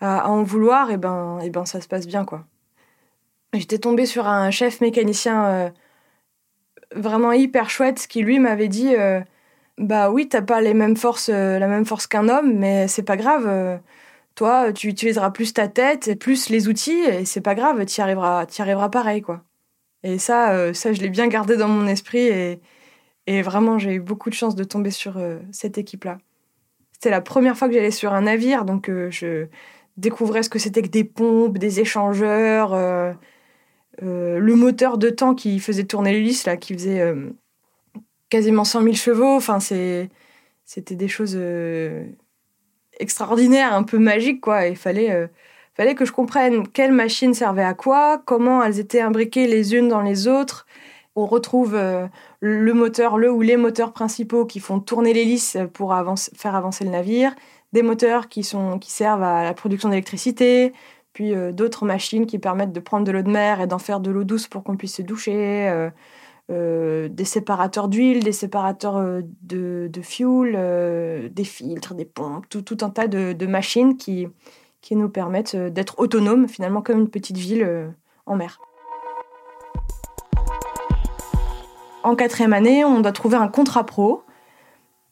à, 0.01 0.31
en 0.31 0.43
vouloir, 0.43 0.91
et 0.91 0.97
ben, 0.97 1.39
et 1.41 1.51
ben 1.51 1.65
ça 1.65 1.81
se 1.81 1.89
passe 1.89 2.07
bien, 2.07 2.25
quoi. 2.25 2.45
J'étais 3.55 3.79
tombée 3.79 4.07
sur 4.07 4.27
un 4.29 4.51
chef 4.51 4.81
mécanicien 4.81 5.45
euh, 5.47 5.71
vraiment 6.95 7.33
hyper 7.33 7.71
chouette 7.71 8.07
qui, 8.07 8.23
lui, 8.23 8.39
m'avait 8.39 8.69
dit 8.69 8.95
Bah 9.79 10.11
oui, 10.11 10.29
t'as 10.29 10.43
pas 10.43 10.61
les 10.61 10.75
mêmes 10.75 10.97
forces, 10.97 11.29
la 11.31 11.67
même 11.67 11.87
force 11.87 12.07
qu'un 12.07 12.29
homme, 12.29 12.55
mais 12.55 12.89
c'est 12.89 13.03
pas 13.03 13.17
grave. 13.17 13.81
Toi, 14.39 14.73
tu 14.73 14.89
utiliseras 14.89 15.31
plus 15.31 15.53
ta 15.55 15.69
tête 15.69 16.09
et 16.09 16.17
plus 16.17 16.49
les 16.49 16.69
outils, 16.69 16.93
et 16.93 17.25
c'est 17.25 17.41
pas 17.41 17.55
grave, 17.55 17.85
tu 17.87 18.01
arriveras, 18.01 18.47
y 18.59 18.63
arriveras 18.63 18.89
pareil, 18.89 19.23
quoi. 19.23 19.43
Et 20.05 20.19
ça, 20.19 20.73
ça 20.75 20.93
je 20.93 21.01
l'ai 21.01 21.11
bien 21.11 21.29
gardé 21.29 21.57
dans 21.57 21.69
mon 21.69 21.87
esprit 21.89 22.21
et 22.29 22.61
et 23.29 23.43
vraiment, 23.43 23.79
j'ai 23.79 23.93
eu 23.93 24.01
beaucoup 24.01 24.31
de 24.31 24.35
chance 24.35 24.55
de 24.55 24.65
tomber 24.65 24.91
sur 24.91 25.19
euh, 25.19 25.39
cette 25.53 25.77
équipe-là. 25.77 26.17
C'était 26.93 27.11
la 27.11 27.21
première 27.21 27.59
fois 27.59 27.69
que 27.69 27.75
j'allais 27.75 27.91
sur 27.91 28.15
un 28.15 28.23
navire, 28.23 28.65
donc 28.65 28.89
euh, 28.89 29.11
je 29.11 29.49
découvrais 29.99 30.43
ce 30.43 30.49
que 30.49 30.59
c'était 30.59 30.81
que 30.81 30.89
des 30.89 31.05
pompes, 31.05 31.59
des 31.59 31.79
échangeurs, 31.81 32.73
euh, 32.73 33.13
le 34.01 34.55
moteur 34.55 34.97
de 34.97 35.11
temps 35.11 35.35
qui 35.35 35.61
faisait 35.61 35.85
tourner 35.85 36.13
l'hélice, 36.13 36.47
là, 36.47 36.57
qui 36.57 36.73
faisait 36.73 37.15
quasiment 38.31 38.65
100 38.65 38.83
000 38.83 38.95
chevaux. 38.95 39.37
Enfin, 39.37 39.61
c'était 39.61 40.09
des 40.95 41.09
choses 41.09 41.37
extraordinaires, 42.99 43.75
un 43.75 43.83
peu 43.83 43.99
magiques, 43.99 44.41
quoi. 44.41 44.67
Il 44.67 44.77
fallait, 44.77 45.29
fallait 45.75 45.95
que 45.95 46.05
je 46.05 46.13
comprenne 46.13 46.67
quelle 46.69 46.93
machine 46.93 47.35
servait 47.35 47.65
à 47.65 47.75
quoi, 47.75 48.23
comment 48.25 48.63
elles 48.63 48.81
étaient 48.81 49.01
imbriquées 49.01 49.47
les 49.47 49.75
unes 49.75 49.89
dans 49.89 50.03
les 50.03 50.29
autres, 50.29 50.67
on 51.19 51.27
retrouve 51.27 51.75
euh, 51.75 52.07
le 52.41 52.73
moteur, 52.73 53.19
le 53.19 53.31
ou 53.31 53.43
les 53.43 53.57
moteurs 53.57 53.93
principaux 53.93 54.47
qui 54.47 54.61
font 54.61 54.79
tourner 54.79 55.13
l'hélice 55.13 55.59
pour 55.75 55.95
faire 56.37 56.55
avancer 56.55 56.85
le 56.85 56.91
navire, 56.91 57.35
des 57.73 57.83
moteurs 57.83 58.29
qui, 58.29 58.45
sont, 58.45 58.79
qui 58.79 58.93
servent 58.93 59.25
à 59.25 59.43
la 59.43 59.53
production 59.53 59.89
d'électricité, 59.89 60.73
puis 61.13 61.35
euh, 61.35 61.51
d'autres 61.51 61.85
machines 61.85 62.27
qui 62.27 62.39
permettent 62.39 62.73
de 62.73 62.81
prendre 62.81 63.05
de 63.05 63.11
l'eau 63.11 63.23
de 63.23 63.31
mer 63.31 63.61
et 63.61 63.67
d'en 63.67 63.79
faire 63.79 63.99
de 64.01 64.11
l'eau 64.11 64.25
douce 64.25 64.47
pour 64.47 64.63
qu'on 64.63 64.77
puisse 64.77 64.95
se 64.95 65.03
doucher, 65.03 65.91
euh, 66.51 67.09
des 67.09 67.25
séparateurs 67.25 67.89
d'huile, 67.89 68.23
des 68.23 68.33
séparateurs 68.33 69.23
de, 69.43 69.89
de 69.93 70.03
fuel, 70.03 71.31
des 71.33 71.45
filtres, 71.45 71.95
des 71.95 72.05
pompes, 72.05 72.49
tout, 72.49 72.79
un 72.81 72.91
tas 72.91 73.07
de, 73.07 73.47
machines 73.47 73.97
qui, 73.97 74.29
qui 74.81 74.97
nous 74.97 75.09
permettent 75.09 75.57
d'être 75.57 75.99
autonomes, 75.99 76.49
finalement 76.49 76.83
comme 76.83 77.01
une 77.01 77.11
petite 77.11 77.37
ville 77.37 77.93
en 78.27 78.37
mer. 78.37 78.61
En 82.03 82.15
quatrième 82.15 82.53
année, 82.53 82.85
on 82.85 83.01
doit 83.01 83.13
trouver 83.13 83.37
un 83.37 83.49
contrat 83.49 83.85
pro, 83.85 84.23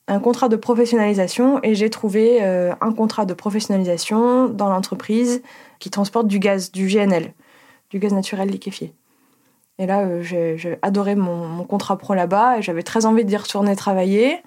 un 0.09 0.21
contrat 0.21 0.49
de 0.49 0.57
professionnalisation, 0.57 1.61
et 1.63 1.75
j'ai 1.75 1.91
trouvé 1.91 2.39
euh, 2.43 2.75
un 2.81 2.93
contrat 2.93 3.27
de 3.27 3.35
professionnalisation 3.35 4.49
dans 4.49 4.71
l'entreprise 4.71 5.43
qui 5.79 5.91
transporte 5.91 6.29
du 6.29 6.39
gaz, 6.39 6.71
du 6.71 6.87
GNL, 6.87 7.35
du 7.91 7.99
gaz 7.99 8.13
naturel 8.13 8.49
liquéfié. 8.49 8.95
Et 9.79 9.87
là, 9.87 10.01
euh, 10.01 10.23
j'ai 10.23 10.79
adoré 10.83 11.15
mon, 11.15 11.65
contrat 11.65 11.99
pro 11.99 12.15
là-bas, 12.15 12.59
et 12.59 12.63
j'avais 12.63 12.83
très 12.83 13.07
envie 13.07 13.25
d'y 13.25 13.37
retourner 13.37 13.77
travailler. 13.77 14.39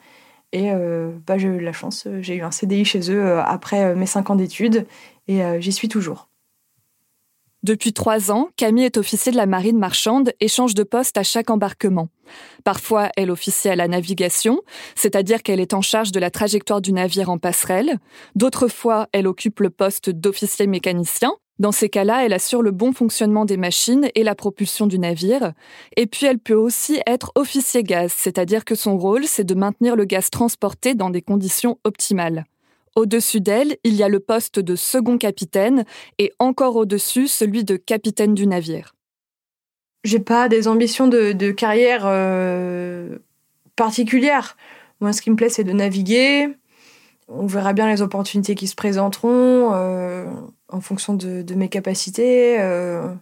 Et 0.52 0.72
euh, 0.72 1.12
bah, 1.28 1.38
j'ai 1.38 1.48
eu 1.48 1.60
la 1.60 1.74
chance, 1.74 2.08
j'ai 2.22 2.36
eu 2.36 2.42
un 2.42 2.52
CDI 2.52 2.86
chez 2.86 3.12
eux 3.12 3.40
après 3.40 3.96
mes 3.96 4.08
cinq 4.08 4.30
ans 4.30 4.36
d'études, 4.36 4.88
et 5.28 5.42
j'y 5.60 5.72
suis 5.72 5.88
toujours. 5.88 6.30
Depuis 7.62 7.92
trois 7.92 8.32
ans, 8.32 8.50
Camille 8.56 8.86
est 8.86 8.98
officier 8.98 9.34
de 9.34 9.38
la 9.38 9.46
marine 9.46 9.78
marchande 9.78 10.32
et 10.40 10.48
change 10.48 10.76
de 10.76 10.84
poste 10.84 11.18
à 11.18 11.24
chaque 11.24 11.50
embarquement. 11.50 12.08
Parfois, 12.64 13.10
elle 13.18 13.32
officie 13.32 13.68
à 13.68 13.76
la 13.76 13.90
navigation, 13.90 14.62
c'est-à-dire 14.96 15.44
qu'elle 15.44 15.60
est 15.60 15.74
en 15.74 15.82
charge 15.82 16.14
de 16.14 16.22
la 16.22 16.32
trajectoire 16.32 16.80
du 16.80 16.94
navire 16.94 17.30
en 17.30 17.38
passerelle. 17.38 18.00
D'autres 18.36 18.70
fois, 18.70 19.08
elle 19.12 19.28
occupe 19.28 19.60
le 19.60 19.70
poste 19.70 20.10
d'officier 20.10 20.68
mécanicien. 20.68 21.34
Dans 21.60 21.74
ces 21.74 21.90
cas-là, 21.90 22.26
elle 22.26 22.32
assure 22.32 22.62
le 22.62 22.72
bon 22.72 22.94
fonctionnement 22.94 23.44
des 23.44 23.58
machines 23.58 24.08
et 24.16 24.24
la 24.24 24.34
propulsion 24.34 24.88
du 24.88 24.98
navire. 24.98 25.52
Et 25.98 26.08
puis, 26.08 26.26
elle 26.26 26.40
peut 26.40 26.54
aussi 26.54 27.02
être 27.06 27.34
officier 27.36 27.84
gaz, 27.84 28.14
c'est-à-dire 28.16 28.64
que 28.64 28.76
son 28.76 28.98
rôle, 28.98 29.26
c'est 29.26 29.44
de 29.44 29.56
maintenir 29.56 29.98
le 29.98 30.06
gaz 30.06 30.30
transporté 30.30 30.96
dans 30.96 31.10
des 31.10 31.22
conditions 31.22 31.78
optimales. 31.84 32.46
Au-dessus 32.96 33.42
d'elle, 33.42 33.78
il 33.84 33.94
y 33.96 34.04
a 34.04 34.10
le 34.10 34.22
poste 34.22 34.60
de 34.60 34.76
second 34.76 35.18
capitaine 35.18 35.84
et 36.18 36.32
encore 36.40 36.78
au-dessus 36.78 37.28
celui 37.28 37.66
de 37.66 37.76
capitaine 37.76 38.34
du 38.34 38.48
navire. 38.48 38.96
J'ai 40.06 40.20
pas 40.20 40.48
des 40.48 40.70
ambitions 40.70 41.08
de, 41.08 41.52
carrière 41.52 42.04
euh, 42.06 43.18
particulières. 43.76 44.56
Moi, 45.02 45.12
ce 45.12 45.22
qui 45.22 45.30
me 45.30 45.36
plaît, 45.36 45.50
c'est 45.50 45.66
de 45.66 45.74
naviguer. 45.74 46.48
On 47.28 47.46
verra 47.46 47.74
bien 47.74 47.88
les 47.90 48.02
opportunités 48.02 48.56
qui 48.56 48.68
se 48.68 48.76
présenteront 48.76 49.72
euh, 49.74 50.26
en 50.72 50.82
fonction 50.82 51.14
de, 51.14 51.54
mes 51.54 51.70
capacités. 51.70 52.60
Euh, 52.60 53.14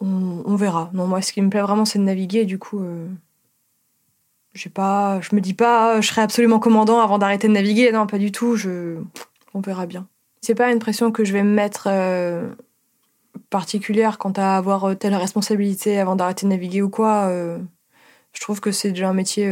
on, 0.00 0.56
verra. 0.56 0.90
Non, 0.92 1.06
moi, 1.06 1.22
ce 1.22 1.32
qui 1.32 1.40
me 1.40 1.48
plaît 1.50 1.60
vraiment, 1.60 1.84
c'est 1.84 1.98
de 1.98 2.04
naviguer. 2.04 2.44
Du 2.44 2.58
coup, 2.58 2.82
je 4.54 4.68
pas, 4.68 5.20
je 5.20 5.34
me 5.34 5.40
dis 5.40 5.54
pas, 5.54 6.00
je 6.00 6.08
serai 6.08 6.22
absolument 6.22 6.58
commandant 6.58 7.00
avant 7.00 7.18
d'arrêter 7.18 7.48
de 7.48 7.52
naviguer. 7.52 7.92
Non, 7.92 8.06
pas 8.06 8.18
du 8.18 8.32
tout. 8.32 8.56
Je, 8.56 8.98
on 9.54 9.60
verra 9.60 9.86
bien. 9.86 10.06
C'est 10.40 10.54
pas 10.54 10.70
une 10.72 10.78
pression 10.78 11.12
que 11.12 11.24
je 11.24 11.32
vais 11.32 11.42
me 11.42 11.54
mettre 11.54 11.86
euh, 11.88 12.48
particulière 13.48 14.18
quant 14.18 14.32
à 14.32 14.56
avoir 14.56 14.84
euh, 14.84 14.94
telle 14.94 15.14
responsabilité 15.14 15.98
avant 16.00 16.16
d'arrêter 16.16 16.46
de 16.46 16.50
naviguer 16.50 16.82
ou 16.82 16.90
quoi. 16.90 17.28
Euh. 17.28 17.58
je 18.34 18.40
trouve 18.40 18.60
que 18.60 18.72
c'est 18.72 18.90
déjà 18.90 19.08
un 19.08 19.14
métier 19.14 19.50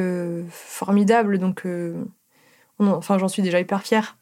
formidable, 0.50 1.38
donc, 1.38 1.64
enfin, 2.78 3.18
j'en 3.18 3.28
suis 3.28 3.42
déjà 3.42 3.60
hyper 3.60 3.82
fière. 3.82 4.16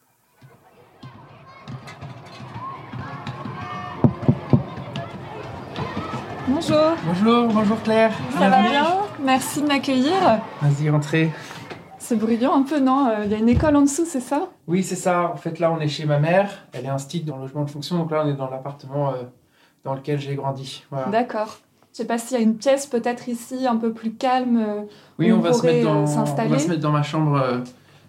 Bonjour. 6.60 6.96
Bonjour, 7.06 7.46
bonjour 7.54 7.82
Claire. 7.84 8.12
Ça 8.36 8.50
va 8.50 8.62
bien? 8.62 8.84
Merci 9.22 9.62
de 9.62 9.68
m'accueillir. 9.68 10.40
Vas-y, 10.60 10.90
entrez. 10.90 11.30
C'est 12.00 12.16
bruyant 12.16 12.52
un 12.52 12.62
peu, 12.62 12.80
non? 12.80 13.12
Il 13.24 13.30
y 13.30 13.34
a 13.34 13.38
une 13.38 13.48
école 13.48 13.76
en 13.76 13.82
dessous, 13.82 14.04
c'est 14.04 14.18
ça? 14.18 14.48
Oui, 14.66 14.82
c'est 14.82 14.96
ça. 14.96 15.30
En 15.32 15.36
fait, 15.36 15.60
là, 15.60 15.70
on 15.70 15.78
est 15.78 15.86
chez 15.86 16.04
ma 16.04 16.18
mère. 16.18 16.50
Elle 16.72 16.86
est 16.86 16.88
instite 16.88 17.24
dans 17.24 17.36
le 17.36 17.42
logement 17.42 17.62
de 17.62 17.70
fonction. 17.70 17.96
Donc 17.96 18.10
là, 18.10 18.24
on 18.26 18.28
est 18.28 18.34
dans 18.34 18.50
l'appartement 18.50 19.10
euh, 19.10 19.22
dans 19.84 19.94
lequel 19.94 20.18
j'ai 20.18 20.34
grandi. 20.34 20.84
D'accord. 21.12 21.58
Je 21.92 21.98
sais 21.98 22.04
pas 22.04 22.18
s'il 22.18 22.36
y 22.36 22.40
a 22.40 22.42
une 22.42 22.56
pièce 22.56 22.86
peut-être 22.86 23.28
ici 23.28 23.64
un 23.64 23.76
peu 23.76 23.92
plus 23.92 24.14
calme. 24.14 24.56
Euh, 24.56 24.82
oui, 25.20 25.30
on, 25.30 25.38
va 25.38 25.52
se 25.52 25.64
mettre 25.64 25.84
dans, 25.84 26.00
on 26.00 26.24
va 26.24 26.58
se 26.58 26.68
mettre 26.68 26.82
dans 26.82 26.90
ma 26.90 27.04
chambre 27.04 27.40
euh, 27.40 27.58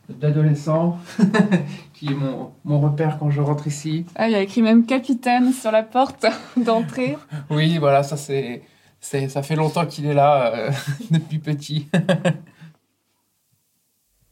d'adolescent, 0.10 0.98
qui 1.94 2.08
est 2.08 2.16
mon, 2.16 2.52
mon, 2.66 2.80
repère 2.80 3.18
quand 3.20 3.30
je 3.30 3.42
rentre 3.42 3.68
ici. 3.68 4.06
Ah, 4.16 4.28
il 4.28 4.32
y 4.32 4.36
a 4.36 4.42
écrit 4.42 4.62
même 4.62 4.86
capitaine 4.86 5.54
sur 5.54 5.72
la 5.72 5.84
porte 5.84 6.26
d'entrée. 6.58 7.18
oui, 7.50 7.78
voilà, 7.78 8.04
ça 8.04 8.18
c'est, 8.18 8.62
ça 9.02 9.42
fait 9.44 9.56
longtemps 9.56 9.86
qu'il 9.86 10.06
est 10.06 10.14
là, 10.14 10.54
euh, 10.56 10.72
depuis 11.12 11.40
petit. 11.40 11.88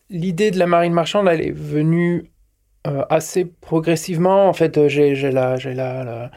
L'idée 0.09 0.51
de 0.51 0.59
la 0.59 0.67
marine 0.67 0.93
marchande, 0.93 1.27
elle 1.27 1.41
est 1.41 1.51
venue 1.51 2.31
euh, 2.87 3.03
assez 3.09 3.45
progressivement. 3.45 4.47
En 4.47 4.53
fait, 4.53 4.77
euh, 4.77 4.87
j'ai, 4.87 5.13
la, 5.31 5.57
j'ai 5.57 5.73
la, 5.73 6.31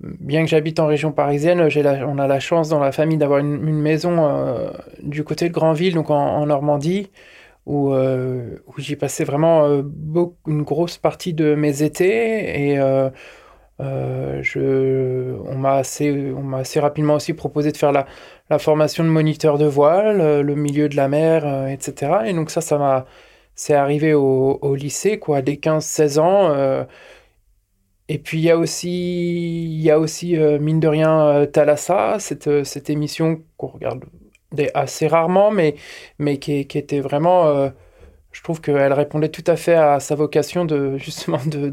bien 0.00 0.44
que 0.44 0.48
j'habite 0.48 0.78
en 0.80 0.86
région 0.86 1.12
parisienne, 1.12 1.68
j'ai 1.68 1.82
la, 1.82 2.06
on 2.06 2.18
a 2.18 2.26
la 2.26 2.40
chance 2.40 2.68
dans 2.68 2.78
la 2.78 2.92
famille 2.92 3.18
d'avoir 3.18 3.40
une, 3.40 3.58
maison 3.58 4.70
du 5.02 5.24
côté 5.24 5.48
de 5.48 5.52
Granville, 5.52 5.94
donc 5.94 6.10
en 6.10 6.46
Normandie 6.46 7.10
où, 7.70 7.92
euh, 7.94 8.56
où 8.66 8.80
j'y 8.80 8.96
passais 8.96 9.22
vraiment 9.22 9.64
euh, 9.64 9.82
une 10.48 10.62
grosse 10.62 10.98
partie 10.98 11.34
de 11.34 11.54
mes 11.54 11.84
étés 11.84 12.72
et 12.72 12.80
euh, 12.80 13.10
je, 14.42 15.36
on 15.46 15.54
m'a 15.56 15.74
assez, 15.74 16.34
assez 16.54 16.80
rapidement 16.80 17.14
aussi 17.14 17.32
proposé 17.32 17.70
de 17.70 17.76
faire 17.76 17.92
la, 17.92 18.06
la 18.50 18.58
formation 18.58 19.04
de 19.04 19.08
moniteur 19.08 19.56
de 19.56 19.66
voile, 19.66 20.40
le 20.40 20.54
milieu 20.56 20.88
de 20.88 20.96
la 20.96 21.08
mer, 21.08 21.68
etc. 21.68 22.12
Et 22.26 22.32
donc 22.34 22.50
ça, 22.50 22.60
ça 22.60 22.76
m'a, 22.76 23.06
c'est 23.54 23.74
arrivé 23.74 24.14
au, 24.14 24.74
lycée, 24.74 25.18
quoi, 25.18 25.40
dès 25.42 25.54
15-16 25.54 26.18
ans. 26.18 26.86
Et 28.08 28.18
puis 28.18 28.38
il 28.38 28.44
y 28.44 28.50
a 28.50 28.58
aussi, 28.58 29.78
y 29.80 29.90
a 29.90 29.98
aussi 29.98 30.36
mine 30.36 30.80
de 30.80 30.88
rien, 30.88 31.46
Thalassa, 31.46 32.18
cette, 32.18 32.64
cette 32.64 32.90
émission 32.90 33.42
qu'on 33.56 33.68
regarde 33.68 34.04
assez 34.74 35.06
rarement, 35.06 35.50
mais, 35.50 35.76
mais 36.18 36.38
qui, 36.38 36.60
était 36.60 37.00
vraiment 37.00 37.70
je 38.32 38.42
trouve 38.42 38.60
qu'elle 38.60 38.92
répondait 38.92 39.28
tout 39.28 39.44
à 39.46 39.56
fait 39.56 39.74
à 39.74 40.00
sa 40.00 40.14
vocation 40.14 40.64
de 40.64 40.96
justement 40.98 41.40
de, 41.46 41.70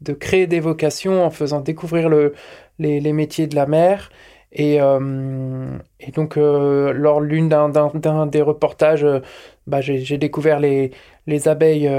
de, 0.00 0.12
créer 0.12 0.46
des 0.46 0.60
vocations 0.60 1.24
en 1.24 1.30
faisant 1.30 1.60
découvrir 1.60 2.08
le, 2.08 2.34
les, 2.78 3.12
métiers 3.12 3.46
de 3.46 3.56
la 3.56 3.66
mer. 3.66 4.10
Et, 4.52 4.80
euh, 4.80 5.78
donc, 6.14 6.36
euh, 6.36 6.92
lors 6.92 7.20
l'une 7.20 7.48
d'un, 7.48 8.26
des 8.26 8.42
reportages, 8.42 9.04
euh, 9.04 9.20
bah, 9.66 9.80
j'ai, 9.80 10.18
découvert 10.18 10.60
les, 10.60 10.92
les 11.26 11.48
abeilles, 11.48 11.90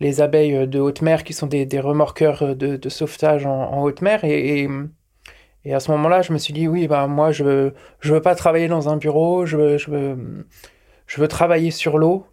les 0.00 0.20
abeilles 0.20 0.66
de 0.66 0.80
haute 0.80 1.02
mer 1.02 1.24
qui 1.24 1.32
sont 1.32 1.46
des, 1.46 1.80
remorqueurs 1.80 2.56
de, 2.56 2.88
sauvetage 2.88 3.46
en, 3.46 3.82
haute 3.82 4.02
mer. 4.02 4.24
Et, 4.24 4.68
et, 5.64 5.74
à 5.74 5.80
ce 5.80 5.90
moment-là, 5.92 6.22
je 6.22 6.32
me 6.32 6.38
suis 6.38 6.52
dit, 6.52 6.68
oui, 6.68 6.88
bah, 6.88 7.06
moi, 7.06 7.32
je 7.32 7.44
veux, 7.44 7.74
je 8.00 8.14
veux 8.14 8.22
pas 8.22 8.34
travailler 8.34 8.68
dans 8.68 8.88
un 8.88 8.96
bureau, 8.96 9.46
je 9.46 9.56
veux, 9.56 9.78
je 9.78 9.90
veux, 9.90 10.46
je 11.06 11.20
veux 11.20 11.28
travailler 11.28 11.70
sur 11.70 11.98
l'eau 11.98 12.26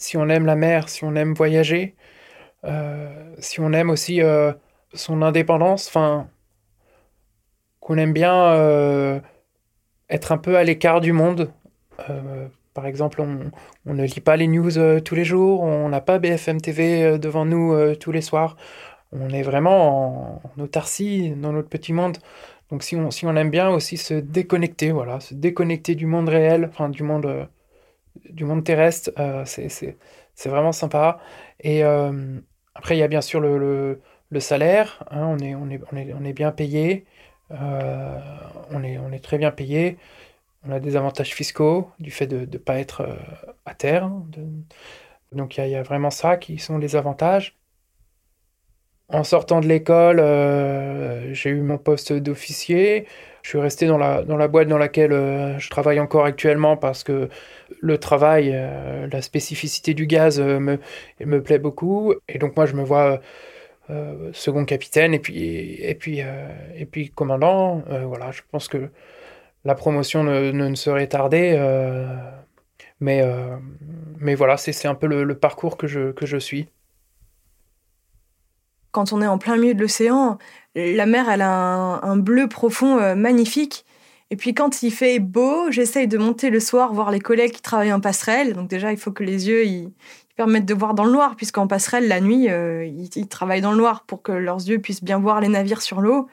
si 0.00 0.16
on 0.16 0.28
aime 0.28 0.46
la 0.46 0.56
mer, 0.56 0.88
si 0.88 1.04
on 1.04 1.14
aime 1.14 1.34
voyager, 1.34 1.94
euh, 2.64 3.34
si 3.38 3.60
on 3.60 3.72
aime 3.72 3.90
aussi 3.90 4.22
euh, 4.22 4.52
son 4.94 5.22
indépendance, 5.22 5.86
enfin, 5.88 6.28
qu'on 7.80 7.98
aime 7.98 8.12
bien 8.12 8.34
euh, 8.34 9.20
être 10.08 10.32
un 10.32 10.38
peu 10.38 10.56
à 10.56 10.64
l'écart 10.64 11.00
du 11.00 11.12
monde. 11.12 11.52
par 12.74 12.86
exemple, 12.86 13.20
on, 13.20 13.50
on, 13.86 13.94
ne 13.94 14.04
lit 14.04 14.20
pas 14.20 14.36
les 14.36 14.46
news 14.48 15.00
tous 15.02 15.14
les 15.14 15.24
jours, 15.24 15.62
on 15.62 15.88
n'a 15.88 16.00
pas 16.00 16.18
BFM 16.18 16.60
TV 16.60 17.18
devant 17.18 17.44
nous 17.44 17.94
tous 17.96 18.12
les 18.12 18.22
soirs. 18.22 18.56
On 19.12 19.30
est 19.30 19.42
vraiment 19.42 20.42
en, 20.56 20.62
autarcie 20.62 21.30
dans 21.30 21.52
notre 21.52 21.68
petit 21.68 21.92
monde. 21.92 22.18
Donc 22.70 22.82
si 22.84 22.96
on, 22.96 23.10
si 23.10 23.26
on 23.26 23.34
aime 23.36 23.50
bien 23.50 23.68
aussi 23.70 23.96
se 23.96 24.14
déconnecter, 24.14 24.92
voilà, 24.92 25.20
se 25.20 25.34
déconnecter 25.34 25.94
du 25.96 26.06
monde 26.06 26.28
réel, 26.28 26.66
enfin 26.70 26.88
du 26.88 27.02
monde 27.02 27.48
du 28.28 28.44
monde 28.44 28.64
terrestre, 28.64 29.10
euh, 29.18 29.44
c'est 29.44 30.48
vraiment 30.48 30.72
sympa. 30.72 31.20
Et 31.60 31.84
euh, 31.84 32.38
après, 32.74 32.96
il 32.96 33.00
y 33.00 33.02
a 33.02 33.08
bien 33.08 33.20
sûr 33.20 33.40
le, 33.40 34.00
le, 34.30 34.40
salaire, 34.40 35.04
hein, 35.10 35.26
on, 35.26 35.38
est, 35.38 35.54
on, 35.54 35.70
est, 35.70 35.80
on, 35.92 35.96
est, 35.96 36.12
on 36.14 36.24
est 36.24 36.32
bien 36.32 36.52
payé, 36.52 37.06
euh, 37.52 38.18
on, 38.70 38.82
est, 38.82 38.98
on 38.98 39.12
est 39.12 39.22
très 39.24 39.38
bien 39.38 39.50
payé, 39.50 39.98
on 40.66 40.72
a 40.72 40.80
des 40.80 40.96
avantages 40.96 41.34
fiscaux 41.34 41.90
du 41.98 42.10
fait 42.10 42.26
de 42.26 42.40
ne 42.40 42.58
pas 42.58 42.78
être 42.78 43.02
euh, 43.02 43.16
à 43.66 43.74
terre. 43.74 44.04
Hein. 44.04 44.26
Donc 45.32 45.58
il 45.58 45.66
y, 45.66 45.70
y, 45.70 45.76
a 45.76 45.82
vraiment 45.82 46.10
ça 46.10 46.36
qui 46.36 46.58
sont 46.58 46.78
les 46.78 46.96
avantages. 46.96 47.56
En 49.12 49.24
sortant 49.24 49.60
de 49.60 49.66
l'école, 49.66 50.20
euh, 50.20 51.34
j'ai 51.34 51.50
eu 51.50 51.60
mon 51.62 51.78
poste 51.78 52.12
d'officier. 52.12 53.06
Je 53.42 53.48
suis 53.48 53.58
resté 53.58 53.86
dans 53.86 53.98
la, 53.98 54.22
dans 54.22 54.36
la 54.36 54.46
boîte 54.46 54.68
dans 54.68 54.78
laquelle 54.78 55.12
euh, 55.12 55.58
je 55.58 55.68
travaille 55.68 55.98
encore 55.98 56.24
actuellement 56.24 56.76
parce 56.76 57.02
que 57.02 57.28
le 57.80 57.98
travail, 57.98 58.52
euh, 58.54 59.08
la 59.10 59.22
spécificité 59.22 59.94
du 59.94 60.06
gaz 60.06 60.40
me, 60.40 60.78
me 61.20 61.42
plaît 61.42 61.58
beaucoup. 61.58 62.14
Et 62.28 62.38
donc 62.38 62.56
moi, 62.56 62.66
je 62.66 62.74
me 62.74 62.84
vois 62.84 63.20
second 64.32 64.64
capitaine 64.64 65.14
et 65.14 65.18
puis, 65.18 65.74
et 65.82 65.96
puis, 65.96 66.20
et 66.20 66.86
puis 66.86 67.10
commandant. 67.10 67.82
voilà, 68.06 68.30
je 68.30 68.42
pense 68.52 68.68
que 68.68 68.90
la 69.64 69.74
promotion 69.74 70.22
ne, 70.22 70.52
ne, 70.52 70.68
ne 70.68 70.74
serait 70.76 71.08
tardée. 71.08 71.58
mais, 73.00 73.22
mais 74.18 74.34
voilà, 74.36 74.56
c'est 74.56 74.86
un 74.86 74.94
peu 74.94 75.08
le, 75.08 75.24
le, 75.24 75.34
parcours 75.36 75.76
que 75.76 75.88
je, 75.88 76.12
que 76.12 76.24
je 76.26 76.36
suis 76.36 76.68
quand 78.92 79.12
on 79.12 79.22
est 79.22 79.26
en 79.26 79.38
plein 79.38 79.56
milieu 79.56 79.74
de 79.74 79.80
l'océan, 79.80 80.38
la 80.74 81.06
mer, 81.06 81.28
elle 81.28 81.42
a 81.42 81.50
un, 81.52 82.16
bleu 82.16 82.48
profond 82.48 82.98
euh, 82.98 83.14
magnifique. 83.14 83.84
Et 84.30 84.36
puis 84.36 84.54
quand 84.54 84.82
il 84.82 84.92
fait 84.92 85.18
beau, 85.18 85.70
j'essaye 85.70 86.06
de 86.06 86.18
monter 86.18 86.50
le 86.50 86.60
soir 86.60 86.92
voir 86.92 87.10
les 87.10 87.20
collègues 87.20 87.52
qui 87.52 87.62
travaillent 87.62 87.92
en 87.92 88.00
passerelle. 88.00 88.54
Donc 88.54 88.68
déjà, 88.68 88.92
il 88.92 88.98
faut 88.98 89.10
que 89.10 89.24
les 89.24 89.48
yeux 89.48 89.64
ils 89.66 89.92
permettent 90.36 90.66
de 90.66 90.74
voir 90.74 90.94
dans 90.94 91.04
le 91.04 91.12
noir, 91.12 91.36
puisqu'en 91.36 91.66
passerelle, 91.66 92.08
la 92.08 92.20
nuit, 92.20 92.48
euh, 92.48 92.84
ils, 92.86 93.10
ils, 93.16 93.28
travaillent 93.28 93.60
dans 93.60 93.72
le 93.72 93.78
noir 93.78 94.04
pour 94.06 94.22
que 94.22 94.32
leurs 94.32 94.60
yeux 94.68 94.78
puissent 94.78 95.04
bien 95.04 95.18
voir 95.18 95.40
les 95.40 95.48
navires 95.48 95.82
sur 95.82 96.00
l'eau. 96.00 96.28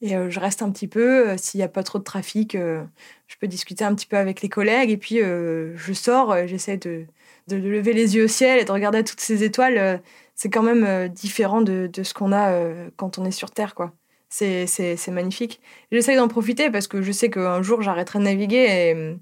Et 0.00 0.16
euh, 0.16 0.28
je 0.30 0.40
reste 0.40 0.62
un 0.62 0.70
petit 0.70 0.88
peu, 0.88 1.30
euh, 1.30 1.36
s'il 1.36 1.58
n'y 1.58 1.64
a 1.64 1.68
pas 1.68 1.82
trop 1.82 1.98
de 1.98 2.04
trafic, 2.04 2.54
euh, 2.54 2.82
je 3.26 3.36
peux 3.40 3.46
discuter 3.46 3.84
un 3.84 3.94
petit 3.94 4.06
peu 4.06 4.16
avec 4.16 4.42
les 4.42 4.48
collègues. 4.48 4.90
Et 4.90 4.96
puis 4.96 5.18
je 5.18 5.92
sors, 5.92 6.46
j'essaie 6.46 6.76
de, 6.76 7.06
lever 7.48 7.92
les 7.92 8.16
yeux 8.16 8.24
au 8.24 8.28
ciel 8.28 8.60
et 8.60 8.64
de 8.64 8.72
regarder 8.72 9.04
toutes 9.04 9.20
ces 9.20 9.44
étoiles 9.44 10.00
c'est 10.36 10.50
quand 10.50 10.62
même 10.62 11.08
différent 11.08 11.60
de, 11.60 11.88
ce 12.02 12.12
qu'on 12.12 12.32
a 12.32 12.52
quand 12.96 13.18
on 13.18 13.24
est 13.24 13.30
sur 13.30 13.50
Terre, 13.50 13.74
quoi. 13.74 13.92
C'est, 14.28 14.66
magnifique. 15.08 15.60
J'essaye 15.92 16.16
d'en 16.16 16.26
profiter 16.28 16.70
parce 16.70 16.88
que 16.88 17.02
je 17.02 17.12
sais 17.12 17.30
qu'un 17.30 17.62
jour 17.62 17.82
j'arrêterai 17.82 18.18
de 18.18 18.24
naviguer 18.24 19.16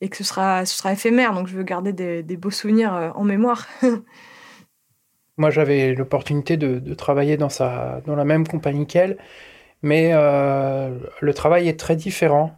et, 0.00 0.08
que 0.08 0.16
ce 0.16 0.24
sera, 0.24 0.64
éphémère, 0.92 1.34
donc 1.34 1.46
je 1.46 1.56
veux 1.56 1.62
garder 1.62 1.92
des, 1.92 2.36
beaux 2.36 2.50
souvenirs 2.50 3.12
en 3.14 3.24
mémoire. 3.24 3.68
Moi, 5.36 5.50
j'avais 5.50 5.94
l'opportunité 5.94 6.58
de, 6.58 6.78
de, 6.78 6.94
travailler 6.94 7.38
dans, 7.38 7.48
sa, 7.48 8.02
dans 8.04 8.14
la 8.14 8.26
même 8.26 8.46
compagnie 8.46 8.86
qu'elle, 8.86 9.16
mais 9.82 10.10
euh, 10.12 10.98
le 11.20 11.34
travail 11.34 11.68
est 11.68 11.78
très 11.78 11.96
différent. 11.96 12.52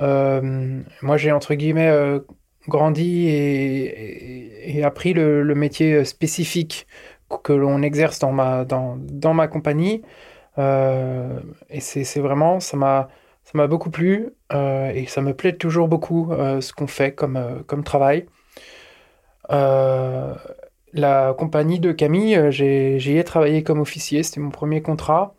Euh, 0.00 0.80
moi, 1.02 1.16
j'ai 1.16 1.32
entre 1.32 1.54
guillemets 1.54 1.88
euh, 1.88 2.20
grandi 2.68 3.28
et, 3.28 4.82
appris 4.84 5.12
le, 5.14 5.54
métier 5.54 6.04
spécifique 6.04 6.86
que 7.42 7.52
l'on 7.52 7.82
exerce 7.82 8.18
dans 8.18 8.32
ma, 8.32 8.64
dans, 8.64 8.96
dans 8.98 9.34
ma 9.34 9.48
compagnie. 9.48 10.02
Et 10.58 11.80
c'est 11.80 12.20
vraiment, 12.20 12.60
ça 12.60 12.76
m'a 12.76 13.66
beaucoup 13.66 13.90
plu 13.90 14.30
et 14.52 15.06
ça 15.08 15.20
me 15.20 15.32
plaît 15.32 15.56
toujours 15.56 15.88
beaucoup 15.88 16.30
ce 16.60 16.72
qu'on 16.72 16.86
fait 16.86 17.12
comme, 17.14 17.64
comme 17.66 17.84
travail. 17.84 18.26
La 19.48 21.34
compagnie 21.38 21.80
de 21.80 21.92
Camille, 21.92 22.50
j'y 22.50 23.16
ai, 23.16 23.24
travaillé 23.24 23.62
comme 23.62 23.80
officier, 23.80 24.22
c'était 24.22 24.40
mon 24.40 24.50
premier 24.50 24.82
contrat. 24.82 25.34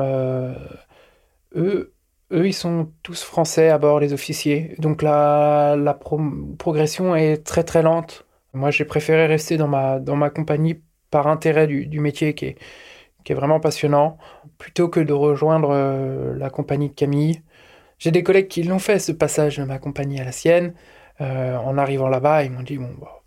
Eux, 0.00 1.92
eux, 2.32 2.46
ils 2.46 2.54
sont 2.54 2.92
tous 3.02 3.22
français 3.22 3.68
à 3.70 3.78
bord, 3.78 4.00
les 4.00 4.12
officiers. 4.12 4.74
Donc 4.78 5.02
la, 5.02 5.76
la 5.76 5.94
pro 5.94 6.20
progression 6.58 7.16
est 7.16 7.44
très 7.44 7.64
très 7.64 7.82
lente. 7.82 8.26
Moi, 8.52 8.70
j'ai 8.70 8.84
préféré 8.84 9.26
rester 9.26 9.56
dans 9.56 9.68
ma, 9.68 10.00
dans 10.00 10.16
ma 10.16 10.30
compagnie 10.30 10.80
par 11.10 11.26
intérêt 11.26 11.66
du, 11.66 12.00
métier 12.00 12.34
qui 12.34 12.46
est, 12.46 12.58
qui 13.24 13.32
est, 13.32 13.34
vraiment 13.34 13.60
passionnant, 13.60 14.18
plutôt 14.58 14.88
que 14.88 15.00
de 15.00 15.12
rejoindre 15.12 15.70
euh, 15.72 16.34
la 16.36 16.50
compagnie 16.50 16.88
de 16.88 16.94
Camille. 16.94 17.42
J'ai 17.98 18.10
des 18.10 18.22
collègues 18.22 18.48
qui 18.48 18.62
l'ont 18.62 18.78
fait, 18.78 18.98
ce 18.98 19.12
passage 19.12 19.58
de 19.58 19.64
ma 19.64 19.78
compagnie 19.78 20.20
à 20.20 20.24
la 20.24 20.32
sienne. 20.32 20.74
Euh, 21.20 21.56
en 21.56 21.78
arrivant 21.78 22.08
là-bas, 22.08 22.44
ils 22.44 22.50
m'ont 22.50 22.62
dit, 22.62 22.78
bon, 22.78 22.90
bah, 23.00 23.22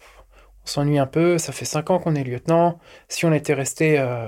on 0.64 0.68
s'ennuie 0.68 1.00
un 1.00 1.08
peu, 1.08 1.38
ça 1.38 1.52
fait 1.52 1.66
cinq 1.66 1.92
ans 1.92 2.00
qu'on 2.00 2.16
est 2.16 2.24
lieutenant. 2.24 2.80
Si 3.08 3.26
on 3.26 3.34
était 3.34 3.54
resté 3.54 4.00
euh, 4.00 4.28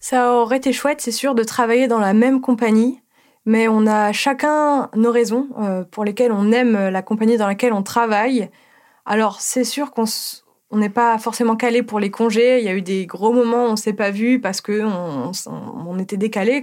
Ça 0.00 0.34
aurait 0.34 0.58
été 0.58 0.72
chouette, 0.72 1.00
c'est 1.00 1.10
sûr, 1.10 1.34
de 1.34 1.42
travailler 1.42 1.88
dans 1.88 1.98
la 1.98 2.12
même 2.12 2.40
compagnie, 2.40 3.00
mais 3.46 3.68
on 3.68 3.86
a 3.86 4.12
chacun 4.12 4.90
nos 4.94 5.10
raisons 5.10 5.48
euh, 5.58 5.84
pour 5.84 6.04
lesquelles 6.04 6.32
on 6.32 6.52
aime 6.52 6.88
la 6.88 7.02
compagnie 7.02 7.38
dans 7.38 7.46
laquelle 7.46 7.72
on 7.72 7.82
travaille. 7.82 8.50
Alors 9.06 9.40
c'est 9.40 9.64
sûr 9.64 9.92
qu'on 9.92 10.04
on 10.70 10.78
n'est 10.78 10.90
pas 10.90 11.18
forcément 11.18 11.56
calé 11.56 11.82
pour 11.82 12.00
les 12.00 12.10
congés. 12.10 12.58
Il 12.58 12.64
y 12.64 12.68
a 12.68 12.74
eu 12.74 12.82
des 12.82 13.06
gros 13.06 13.32
moments 13.32 13.66
où 13.66 13.68
on 13.68 13.76
s'est 13.76 13.92
pas 13.92 14.10
vu 14.10 14.40
parce 14.40 14.60
que 14.60 14.82
on, 14.84 15.98
était 15.98 16.16
décalé. 16.16 16.62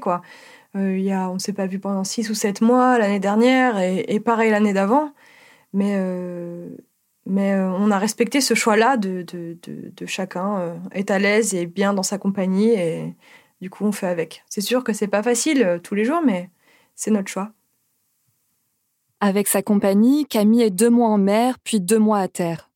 Euh, 0.76 1.10
on 1.30 1.40
s'est 1.40 1.54
pas 1.54 1.66
vu 1.66 1.80
pendant 1.80 2.04
six 2.04 2.30
ou 2.30 2.34
sept 2.34 2.62
mois 2.62 2.98
l'année 2.98 3.20
dernière 3.20 3.80
et, 3.80 4.20
pareil 4.20 4.52
l'année 4.52 4.74
d'avant. 4.74 5.14
Mais 5.74 5.96
euh, 5.96 6.70
mais 7.26 7.54
euh, 7.54 7.70
on 7.72 7.92
a 7.92 7.98
respecté 7.98 8.42
ce 8.42 8.54
choix-là 8.54 8.98
de, 8.98 9.26
chacun 10.06 10.82
est 10.92 11.12
à 11.12 11.20
l'aise 11.20 11.54
et 11.54 11.66
bien 11.66 11.94
dans 11.94 12.04
sa 12.04 12.18
compagnie 12.18 12.70
et 12.70 13.16
du 13.62 13.70
coup 13.70 13.86
on 13.86 13.92
fait 13.92 14.08
avec. 14.08 14.44
C'est 14.50 14.62
sûr 14.62 14.84
que 14.84 14.94
c'est 14.94 15.08
pas 15.08 15.24
facile 15.24 15.80
tous 15.84 15.96
les 15.96 16.06
jours, 16.06 16.22
mais 16.26 16.50
c'est 16.96 17.12
notre 17.12 17.30
choix. 17.30 17.52
Avec 19.20 19.48
sa 19.48 19.62
compagnie, 19.62 20.26
Camille 20.26 20.64
est 20.64 20.72
deux 20.72 20.90
mois 20.90 21.10
en 21.10 21.20
mer, 21.20 21.60
puis 21.60 21.80
deux 21.80 22.00
mois 22.00 22.20
à 22.20 22.28
terre 22.28 22.72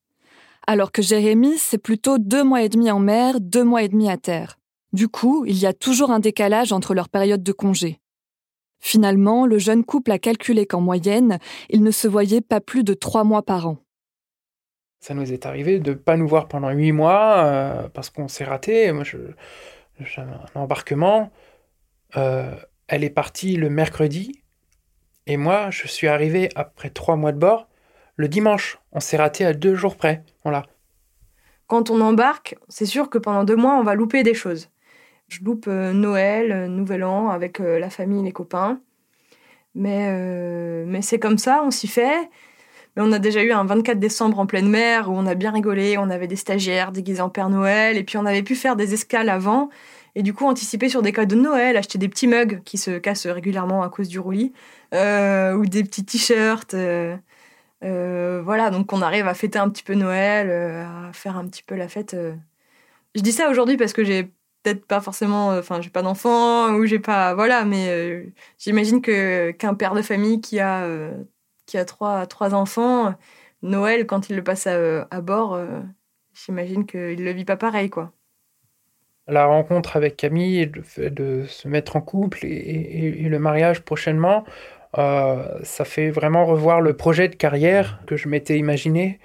alors 0.67 0.91
que 0.91 1.01
Jérémy, 1.01 1.57
c'est 1.57 1.77
plutôt 1.77 2.17
deux 2.17 2.43
mois 2.43 2.63
et 2.63 2.69
demi 2.69 2.89
en 2.89 2.99
mer, 2.99 3.39
deux 3.39 3.63
mois 3.63 3.83
et 3.83 3.89
demi 3.89 4.09
à 4.09 4.17
terre. 4.17 4.57
Du 4.93 5.07
coup, 5.07 5.45
il 5.45 5.57
y 5.57 5.65
a 5.65 5.73
toujours 5.73 6.11
un 6.11 6.19
décalage 6.19 6.71
entre 6.71 6.93
leurs 6.93 7.09
périodes 7.09 7.43
de 7.43 7.51
congé. 7.51 7.99
Finalement, 8.79 9.45
le 9.45 9.57
jeune 9.57 9.83
couple 9.83 10.11
a 10.11 10.19
calculé 10.19 10.65
qu'en 10.65 10.81
moyenne, 10.81 11.39
ils 11.69 11.83
ne 11.83 11.91
se 11.91 12.07
voyaient 12.07 12.41
pas 12.41 12.61
plus 12.61 12.83
de 12.83 12.93
trois 12.93 13.23
mois 13.23 13.43
par 13.43 13.67
an. 13.67 13.77
Ça 14.99 15.13
nous 15.13 15.31
est 15.31 15.45
arrivé 15.45 15.79
de 15.79 15.91
ne 15.91 15.95
pas 15.95 16.17
nous 16.17 16.27
voir 16.27 16.47
pendant 16.47 16.69
huit 16.71 16.91
mois 16.91 17.45
euh, 17.45 17.89
parce 17.89 18.09
qu'on 18.09 18.27
s'est 18.27 18.43
raté. 18.43 18.91
Moi, 18.91 19.03
j'avais 19.03 20.31
un 20.31 20.59
embarquement. 20.59 21.31
Euh, 22.17 22.55
elle 22.87 23.03
est 23.03 23.09
partie 23.09 23.55
le 23.55 23.69
mercredi 23.69 24.41
et 25.27 25.37
moi, 25.37 25.69
je 25.69 25.87
suis 25.87 26.07
arrivé 26.07 26.49
après 26.55 26.89
trois 26.89 27.15
mois 27.15 27.31
de 27.31 27.37
bord 27.37 27.67
le 28.15 28.27
dimanche. 28.27 28.79
On 28.93 28.99
s'est 28.99 29.17
raté 29.17 29.45
à 29.45 29.53
deux 29.53 29.75
jours 29.75 29.97
près. 29.97 30.23
Voilà. 30.43 30.63
Quand 31.67 31.89
on 31.89 31.99
embarque, 31.99 32.55
c'est 32.69 32.85
sûr 32.85 33.09
que 33.09 33.17
pendant 33.17 33.43
deux 33.43 33.55
mois, 33.55 33.75
on 33.75 33.83
va 33.83 33.93
louper 33.93 34.23
des 34.23 34.33
choses. 34.33 34.69
Je 35.27 35.43
loupe 35.43 35.67
euh, 35.67 35.91
Noël, 35.91 36.67
Nouvel 36.67 37.03
An 37.03 37.29
avec 37.29 37.59
la 37.59 37.89
famille, 37.89 38.23
les 38.23 38.31
copains. 38.31 38.79
Mais, 39.73 40.85
mais 40.85 41.01
c'est 41.01 41.19
comme 41.19 41.37
ça, 41.37 41.61
on 41.63 41.69
s'y 41.69 41.87
fait. 41.87 42.29
Mais 42.95 43.03
on 43.03 43.11
a 43.11 43.19
déjà 43.19 43.43
eu 43.43 43.51
un 43.51 43.65
24 43.65 43.99
décembre 43.99 44.39
en 44.39 44.45
pleine 44.45 44.69
mer 44.69 45.09
où 45.09 45.13
on 45.15 45.25
a 45.25 45.35
bien 45.35 45.51
rigolé, 45.51 45.97
on 45.97 46.09
avait 46.09 46.27
des 46.27 46.35
stagiaires 46.35 46.91
déguisés 46.91 47.21
en 47.21 47.29
Père 47.29 47.49
Noël, 47.49 47.97
et 47.97 48.03
puis 48.03 48.17
on 48.17 48.25
avait 48.25 48.43
pu 48.43 48.55
faire 48.55 48.75
des 48.75 48.93
escales 48.93 49.29
avant, 49.29 49.69
et 50.15 50.23
du 50.23 50.33
coup 50.33 50.45
anticiper 50.45 50.89
sur 50.89 51.01
des 51.01 51.11
cadeaux 51.11 51.35
de 51.35 51.41
Noël, 51.41 51.77
acheter 51.77 51.97
des 51.97 52.09
petits 52.09 52.27
mugs 52.27 52.61
qui 52.63 52.77
se 52.77 52.97
cassent 52.97 53.27
régulièrement 53.27 53.83
à 53.83 53.89
cause 53.89 54.07
du 54.07 54.19
roulis, 54.19 54.53
ou 54.93 55.65
des 55.65 55.83
petits 55.83 56.05
t-shirts. 56.05 56.75
Euh, 57.83 58.41
voilà, 58.43 58.69
donc 58.71 58.93
on 58.93 59.01
arrive 59.01 59.27
à 59.27 59.33
fêter 59.33 59.59
un 59.59 59.69
petit 59.69 59.83
peu 59.83 59.93
Noël, 59.93 60.49
euh, 60.49 61.09
à 61.09 61.13
faire 61.13 61.37
un 61.37 61.47
petit 61.47 61.63
peu 61.63 61.75
la 61.75 61.87
fête. 61.87 62.13
Euh. 62.13 62.35
Je 63.15 63.21
dis 63.21 63.31
ça 63.31 63.49
aujourd'hui 63.49 63.77
parce 63.77 63.93
que 63.93 64.03
j'ai 64.03 64.25
peut-être 64.63 64.85
pas 64.85 65.01
forcément, 65.01 65.49
enfin 65.49 65.81
j'ai 65.81 65.89
pas 65.91 66.01
d'enfant 66.01 66.73
ou 66.73 66.85
j'ai 66.85 66.99
pas, 66.99 67.35
voilà, 67.35 67.65
mais 67.65 68.25
j'imagine 68.57 69.01
qu'un 69.01 69.73
père 69.75 69.93
de 69.93 70.01
famille 70.01 70.41
qui 70.41 70.59
a 70.59 70.87
qui 71.65 71.77
a 71.77 71.85
trois 71.85 72.25
trois 72.27 72.53
enfants, 72.53 73.15
Noël 73.61 74.05
quand 74.05 74.29
il 74.29 74.35
le 74.35 74.43
passe 74.43 74.67
à, 74.67 75.21
bord, 75.21 75.59
j'imagine 76.33 76.85
qu'il 76.85 77.23
le 77.23 77.31
vit 77.31 77.45
pas 77.45 77.57
pareil 77.57 77.89
quoi. 77.89 78.11
La 79.27 79.45
rencontre 79.45 79.97
avec 79.97 80.17
Camille, 80.17 80.65
le 80.67 80.83
fait 80.83 81.09
de 81.09 81.45
se 81.47 81.67
mettre 81.67 81.95
en 81.95 82.01
couple 82.01 82.45
et 82.45 83.27
le 83.27 83.39
mariage 83.39 83.81
prochainement, 83.81 84.45
euh, 84.97 85.59
ça 85.63 85.85
fait 85.85 86.09
vraiment 86.09 86.45
revoir 86.45 86.81
le 86.81 86.95
projet 86.95 87.27
de 87.27 87.35
carrière 87.35 87.99
que 88.07 88.15
je 88.15 88.29
m'étais 88.29 88.57
imaginé. 88.57 89.19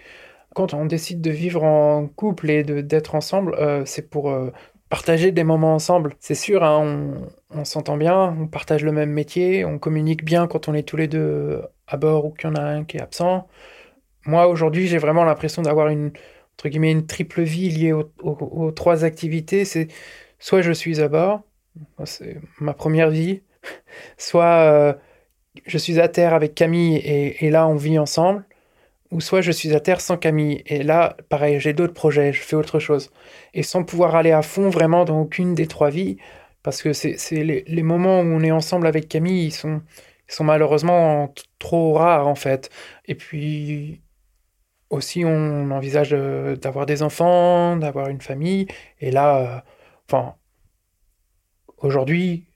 Quand 0.54 0.74
on 0.74 0.84
décide 0.86 1.20
de 1.20 1.30
vivre 1.30 1.62
en 1.64 2.08
couple 2.08 2.50
et 2.50 2.64
d'être 2.64 3.14
ensemble, 3.14 3.54
euh, 3.54 3.84
c'est 3.86 4.10
pour 4.10 4.30
euh, 4.30 4.50
partager 4.90 5.32
des 5.32 5.44
moments 5.44 5.74
ensemble. 5.74 6.16
C'est 6.20 6.34
sûr, 6.34 6.62
hein, 6.64 7.14
on, 7.50 7.64
s'entend 7.64 7.96
bien, 7.96 8.36
on 8.38 8.46
partage 8.48 8.84
le 8.84 8.92
même 8.92 9.10
métier, 9.10 9.64
on 9.64 9.78
communique 9.78 10.24
bien 10.24 10.46
quand 10.46 10.68
on 10.68 10.74
est 10.74 10.82
tous 10.82 10.96
les 10.96 11.08
deux 11.08 11.62
à 11.86 11.96
bord 11.96 12.26
ou 12.26 12.30
qu'il 12.32 12.50
y 12.50 12.52
en 12.52 12.56
a 12.56 12.62
un 12.62 12.84
qui 12.84 12.98
est 12.98 13.00
absent. 13.00 13.48
Moi, 14.26 14.48
aujourd'hui, 14.48 14.88
j'ai 14.88 14.98
vraiment 14.98 15.24
l'impression 15.24 15.62
d'avoir 15.62 15.88
une, 15.88 16.12
entre 16.58 16.68
guillemets, 16.68 16.92
une 16.92 17.06
triple 17.06 17.42
vie 17.42 17.70
liée 17.70 17.92
aux 17.92 18.72
trois 18.72 19.04
activités. 19.04 19.64
C'est 19.64 19.88
soit 20.38 20.62
je 20.62 20.72
suis 20.72 21.00
à 21.00 21.08
bord, 21.08 21.42
c'est 22.04 22.38
ma 22.60 22.74
première 22.74 23.10
vie, 23.10 23.42
soit 24.18 24.98
je 25.66 25.78
suis 25.78 26.00
à 26.00 26.08
terre 26.08 26.34
avec 26.34 26.54
Camille 26.54 26.96
et, 26.96 27.50
là 27.50 27.66
on 27.68 27.76
vit 27.76 27.98
ensemble, 27.98 28.44
ou 29.10 29.20
soit 29.20 29.40
je 29.40 29.52
suis 29.52 29.74
à 29.74 29.80
terre 29.80 30.00
sans 30.00 30.16
Camille 30.16 30.62
et 30.66 30.82
là, 30.82 31.16
pareil, 31.28 31.60
j'ai 31.60 31.72
d'autres 31.72 31.94
projets, 31.94 32.32
je 32.32 32.42
fais 32.42 32.56
autre 32.56 32.78
chose. 32.78 33.10
Et 33.54 33.62
sans 33.62 33.84
pouvoir 33.84 34.14
aller 34.14 34.32
à 34.32 34.42
fond 34.42 34.70
vraiment 34.70 35.04
dans 35.04 35.20
aucune 35.20 35.54
des 35.54 35.66
trois 35.66 35.90
vies, 35.90 36.16
parce 36.62 36.82
que 36.82 36.92
c'est 36.92 37.16
les, 37.32 37.82
moments 37.82 38.20
où 38.20 38.24
on 38.24 38.42
est 38.42 38.52
ensemble 38.52 38.86
avec 38.86 39.08
Camille, 39.08 39.46
ils 39.46 39.52
sont, 39.52 39.82
sont 40.28 40.44
malheureusement 40.44 41.34
trop 41.58 41.94
rares 41.94 42.28
en 42.28 42.34
fait. 42.34 42.70
Et 43.06 43.14
puis 43.14 44.02
aussi, 44.90 45.24
on 45.24 45.70
envisage 45.70 46.10
d'avoir 46.10 46.86
des 46.86 47.02
enfants, 47.02 47.76
d'avoir 47.76 48.08
une 48.08 48.20
famille, 48.20 48.66
et 49.00 49.10
là, 49.10 49.64
euh, 50.12 50.22
aujourd'hui, 51.78 52.46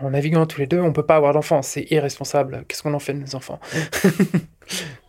en 0.00 0.10
naviguant 0.10 0.46
tous 0.46 0.60
les 0.60 0.66
deux, 0.66 0.80
on 0.80 0.92
peut 0.92 1.06
pas 1.06 1.16
avoir 1.16 1.32
d'enfants, 1.32 1.62
c'est 1.62 1.90
irresponsable. 1.90 2.64
Qu'est-ce 2.68 2.82
qu'on 2.82 2.94
en 2.94 2.98
fait 2.98 3.14
de 3.14 3.20
nos 3.20 3.34
enfants? 3.34 3.60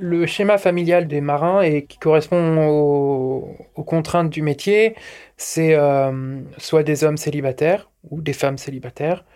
Le 0.00 0.24
schéma 0.24 0.56
familial 0.56 1.06
des 1.08 1.20
marins 1.20 1.60
et 1.60 1.84
qui 1.84 1.98
correspond 1.98 2.68
aux, 2.68 3.84
contraintes 3.84 4.30
du 4.30 4.40
métier, 4.40 4.96
c'est 5.36 5.74
euh, 5.74 6.40
soit 6.56 6.82
des 6.82 7.04
hommes 7.04 7.18
célibataires 7.18 7.90
ou 8.10 8.22
des 8.22 8.32
femmes 8.32 8.56
célibataires, 8.56 9.26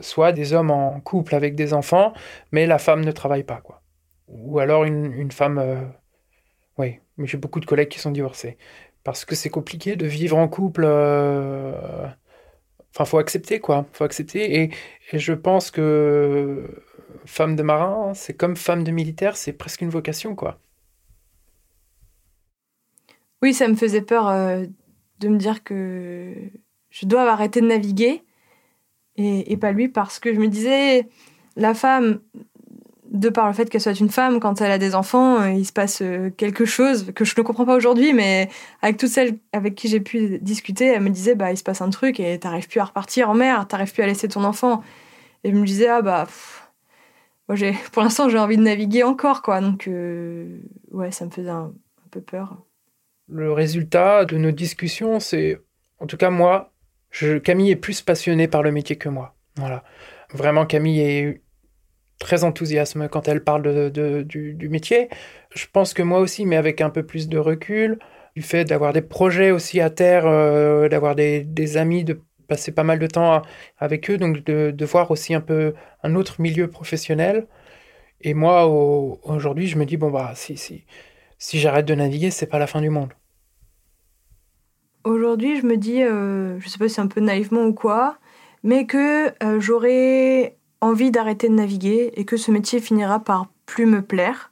soit 0.00 0.32
des 0.32 0.52
hommes 0.52 0.70
en 0.72 0.98
couple 1.00 1.34
avec 1.36 1.54
des 1.54 1.72
enfants, 1.72 2.12
mais 2.50 2.66
la 2.66 2.78
femme 2.78 3.04
ne 3.04 3.12
travaille 3.12 3.44
pas, 3.44 3.60
quoi. 3.60 3.82
Ou 4.28 4.58
alors 4.58 4.84
une, 4.84 5.30
femme, 5.30 5.58
euh, 5.58 5.82
oui, 6.78 6.98
mais 7.16 7.26
j'ai 7.26 7.38
beaucoup 7.38 7.60
de 7.60 7.66
collègues 7.66 7.88
qui 7.88 8.00
sont 8.00 8.10
divorcés 8.10 8.58
parce 9.08 9.24
que 9.24 9.34
c'est 9.34 9.48
compliqué 9.48 9.96
de 9.96 10.06
vivre 10.06 10.36
en 10.36 10.48
couple. 10.48 10.82
Euh... 10.84 12.06
Enfin, 12.94 13.04
faut 13.06 13.18
accepter 13.18 13.58
quoi, 13.58 13.86
faut 13.92 14.04
accepter. 14.04 14.60
Et, 14.60 14.70
je 15.14 15.32
pense 15.32 15.70
que 15.70 16.82
femme 17.24 17.56
de 17.56 17.62
marin, 17.62 18.12
c'est 18.14 18.34
comme 18.34 18.56
femme 18.56 18.84
de 18.84 18.90
militaire, 18.90 19.36
c'est 19.36 19.52
presque 19.52 19.80
une 19.80 19.90
vocation 19.90 20.34
quoi. 20.34 20.60
Oui, 23.42 23.54
ça 23.54 23.68
me 23.68 23.74
faisait 23.74 24.02
peur 24.02 24.28
euh, 24.28 24.64
de 25.20 25.28
me 25.28 25.36
dire 25.36 25.62
que 25.62 26.34
je 26.90 27.06
dois 27.06 27.30
arrêter 27.30 27.60
de 27.60 27.66
naviguer 27.66 28.22
et, 29.16 29.56
pas 29.56 29.72
lui 29.72 29.88
parce 29.88 30.20
que 30.20 30.32
je 30.32 30.38
me 30.38 30.46
disais 30.46 31.08
la 31.56 31.74
femme 31.74 32.20
de 33.10 33.30
par 33.30 33.48
le 33.48 33.52
fait 33.52 33.68
qu'elle 33.68 33.80
soit 33.80 33.98
une 33.98 34.10
femme, 34.10 34.38
quand 34.38 34.60
elle 34.60 34.70
a 34.70 34.78
des 34.78 34.94
enfants, 34.94 35.40
euh, 35.40 35.50
il 35.50 35.64
se 35.64 35.72
passe 35.72 36.02
euh, 36.02 36.30
quelque 36.30 36.64
chose 36.64 37.12
que 37.14 37.24
je 37.24 37.34
ne 37.36 37.42
comprends 37.42 37.64
pas 37.64 37.74
aujourd'hui, 37.74 38.12
mais 38.12 38.48
avec 38.82 38.96
toutes 38.98 39.08
celles 39.08 39.38
avec 39.52 39.74
qui 39.74 39.88
j'ai 39.88 40.00
pu 40.00 40.38
discuter, 40.40 40.86
elle 40.86 41.02
me 41.02 41.10
disait 41.10 41.34
bah 41.34 41.50
il 41.50 41.56
se 41.56 41.62
passe 41.64 41.80
un 41.80 41.90
truc 41.90 42.20
et 42.20 42.38
t'arrives 42.38 42.68
plus 42.68 42.80
à 42.80 42.84
repartir 42.84 43.30
en 43.30 43.34
mer, 43.34 43.66
t'arrives 43.66 43.92
plus 43.92 44.02
à 44.02 44.06
laisser 44.06 44.28
ton 44.28 44.44
enfant. 44.44 44.82
Et 45.42 45.50
je 45.50 45.56
me 45.56 45.64
disais 45.64 45.88
ah 45.88 46.02
bah 46.02 46.26
pour 47.92 48.02
l'instant 48.02 48.28
j'ai 48.28 48.38
envie 48.38 48.56
de 48.56 48.62
naviguer 48.62 49.02
encore 49.02 49.42
quoi, 49.42 49.60
donc 49.60 49.88
euh, 49.88 50.60
ouais 50.90 51.10
ça 51.10 51.24
me 51.24 51.30
faisait 51.30 51.48
un, 51.50 51.72
peu 52.10 52.20
peur. 52.20 52.56
Le 53.28 53.52
résultat 53.52 54.24
de 54.24 54.38
nos 54.38 54.50
discussions, 54.50 55.20
c'est 55.20 55.58
en 55.98 56.06
tout 56.06 56.16
cas 56.16 56.30
moi, 56.30 56.72
je, 57.10 57.36
Camille 57.38 57.70
est 57.70 57.76
plus 57.76 58.00
passionnée 58.00 58.48
par 58.48 58.62
le 58.62 58.72
métier 58.72 58.96
que 58.96 59.08
moi. 59.08 59.36
Voilà, 59.56 59.84
vraiment 60.32 60.64
Camille 60.64 61.00
est 61.00 61.42
très 62.18 62.44
enthousiasme 62.44 63.08
quand 63.08 63.28
elle 63.28 63.44
parle 63.44 63.62
de, 63.62 64.22
du, 64.22 64.68
métier. 64.68 65.08
Je 65.54 65.66
pense 65.72 65.94
que 65.94 66.02
moi 66.02 66.20
aussi, 66.20 66.46
mais 66.46 66.56
avec 66.56 66.80
un 66.80 66.90
peu 66.90 67.04
plus 67.04 67.28
de 67.28 67.38
recul, 67.38 67.98
du 68.34 68.42
fait 68.42 68.64
d'avoir 68.64 68.92
des 68.92 69.02
projets 69.02 69.50
aussi 69.50 69.80
à 69.80 69.90
terre, 69.90 70.26
euh, 70.26 70.88
d'avoir 70.88 71.14
des, 71.14 71.44
des, 71.44 71.76
amis, 71.76 72.04
de 72.04 72.20
passer 72.48 72.72
pas 72.72 72.82
mal 72.82 72.98
de 72.98 73.06
temps 73.06 73.42
avec 73.78 74.10
eux, 74.10 74.16
donc 74.16 74.44
de, 74.44 74.72
de, 74.72 74.84
voir 74.84 75.10
aussi 75.10 75.34
un 75.34 75.40
peu 75.40 75.74
un 76.02 76.14
autre 76.16 76.40
milieu 76.40 76.68
professionnel. 76.68 77.46
Et 78.20 78.34
moi, 78.34 78.66
aujourd'hui, 78.66 79.68
je 79.68 79.78
me 79.78 79.84
dis, 79.84 79.96
bon, 79.96 80.10
bah, 80.10 80.32
si, 80.34 80.56
si, 80.56 80.84
si 81.38 81.60
j'arrête 81.60 81.86
de 81.86 81.94
naviguer, 81.94 82.30
c'est 82.30 82.46
pas 82.46 82.58
la 82.58 82.66
fin 82.66 82.80
du 82.80 82.90
monde. 82.90 83.12
Aujourd'hui, 85.04 85.60
je 85.60 85.66
me 85.66 85.76
dis, 85.76 86.02
euh, 86.02 86.58
je 86.58 86.68
sais 86.68 86.78
pas 86.78 86.88
si 86.88 86.96
c'est 86.96 87.00
un 87.00 87.06
peu 87.06 87.20
naïvement 87.20 87.64
ou 87.64 87.72
quoi, 87.72 88.18
mais 88.64 88.86
que 88.86 89.28
euh, 89.44 89.60
j'aurais 89.60 90.56
envie 90.80 91.10
d'arrêter 91.10 91.48
de 91.48 91.54
naviguer 91.54 92.12
et 92.14 92.24
que 92.24 92.36
ce 92.36 92.50
métier 92.50 92.80
finira 92.80 93.20
par 93.20 93.46
plus 93.66 93.86
me 93.86 94.02
plaire. 94.02 94.50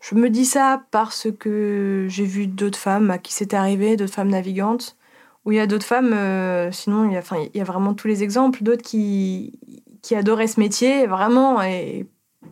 Je 0.00 0.16
me 0.16 0.30
dis 0.30 0.44
ça 0.44 0.84
parce 0.90 1.28
que 1.38 2.06
j'ai 2.08 2.24
vu 2.24 2.48
d'autres 2.48 2.78
femmes 2.78 3.10
à 3.10 3.18
qui 3.18 3.32
c'était 3.32 3.56
arrivé, 3.56 3.96
d'autres 3.96 4.14
femmes 4.14 4.30
navigantes, 4.30 4.96
où 5.44 5.52
il 5.52 5.56
y 5.56 5.60
a 5.60 5.66
d'autres 5.66 5.86
femmes, 5.86 6.12
euh, 6.12 6.70
sinon 6.72 7.08
il 7.08 7.12
y, 7.12 7.16
a, 7.16 7.20
enfin, 7.20 7.36
il 7.52 7.58
y 7.58 7.60
a 7.60 7.64
vraiment 7.64 7.94
tous 7.94 8.08
les 8.08 8.22
exemples, 8.22 8.62
d'autres 8.62 8.82
qui, 8.82 9.58
qui 10.02 10.14
adoraient 10.14 10.46
ce 10.46 10.60
métier, 10.60 11.06
vraiment, 11.06 11.62
et 11.62 12.06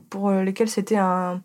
pour 0.09 0.31
lesquels 0.31 0.69
c'était 0.69 0.97
un, 0.97 1.43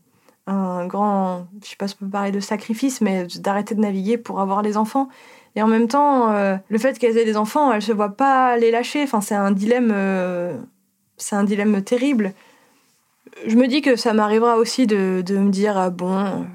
un 0.47 0.85
grand, 0.85 1.47
je 1.63 1.69
sais 1.69 1.75
pas 1.75 1.87
si 1.87 1.95
on 2.01 2.05
peut 2.05 2.11
parler 2.11 2.31
de 2.31 2.39
sacrifice, 2.39 3.01
mais 3.01 3.25
d'arrêter 3.39 3.75
de 3.75 3.81
naviguer 3.81 4.17
pour 4.17 4.39
avoir 4.39 4.61
les 4.61 4.77
enfants. 4.77 5.09
Et 5.55 5.61
en 5.61 5.67
même 5.67 5.87
temps, 5.87 6.31
euh, 6.31 6.57
le 6.69 6.77
fait 6.77 6.99
qu'elles 6.99 7.17
aient 7.17 7.25
des 7.25 7.37
enfants, 7.37 7.71
elles 7.71 7.81
se 7.81 7.93
voient 7.93 8.15
pas 8.15 8.57
les 8.57 8.71
lâcher. 8.71 9.03
Enfin, 9.03 9.21
c'est 9.21 9.35
un 9.35 9.51
dilemme, 9.51 9.91
euh, 9.93 10.57
c'est 11.17 11.35
un 11.35 11.43
dilemme 11.43 11.81
terrible. 11.81 12.33
Je 13.47 13.55
me 13.55 13.67
dis 13.67 13.81
que 13.81 13.95
ça 13.95 14.13
m'arrivera 14.13 14.57
aussi 14.57 14.85
de, 14.85 15.23
de, 15.25 15.37
me 15.37 15.49
dire 15.49 15.77
ah, 15.77 15.89
bon, 15.89 16.45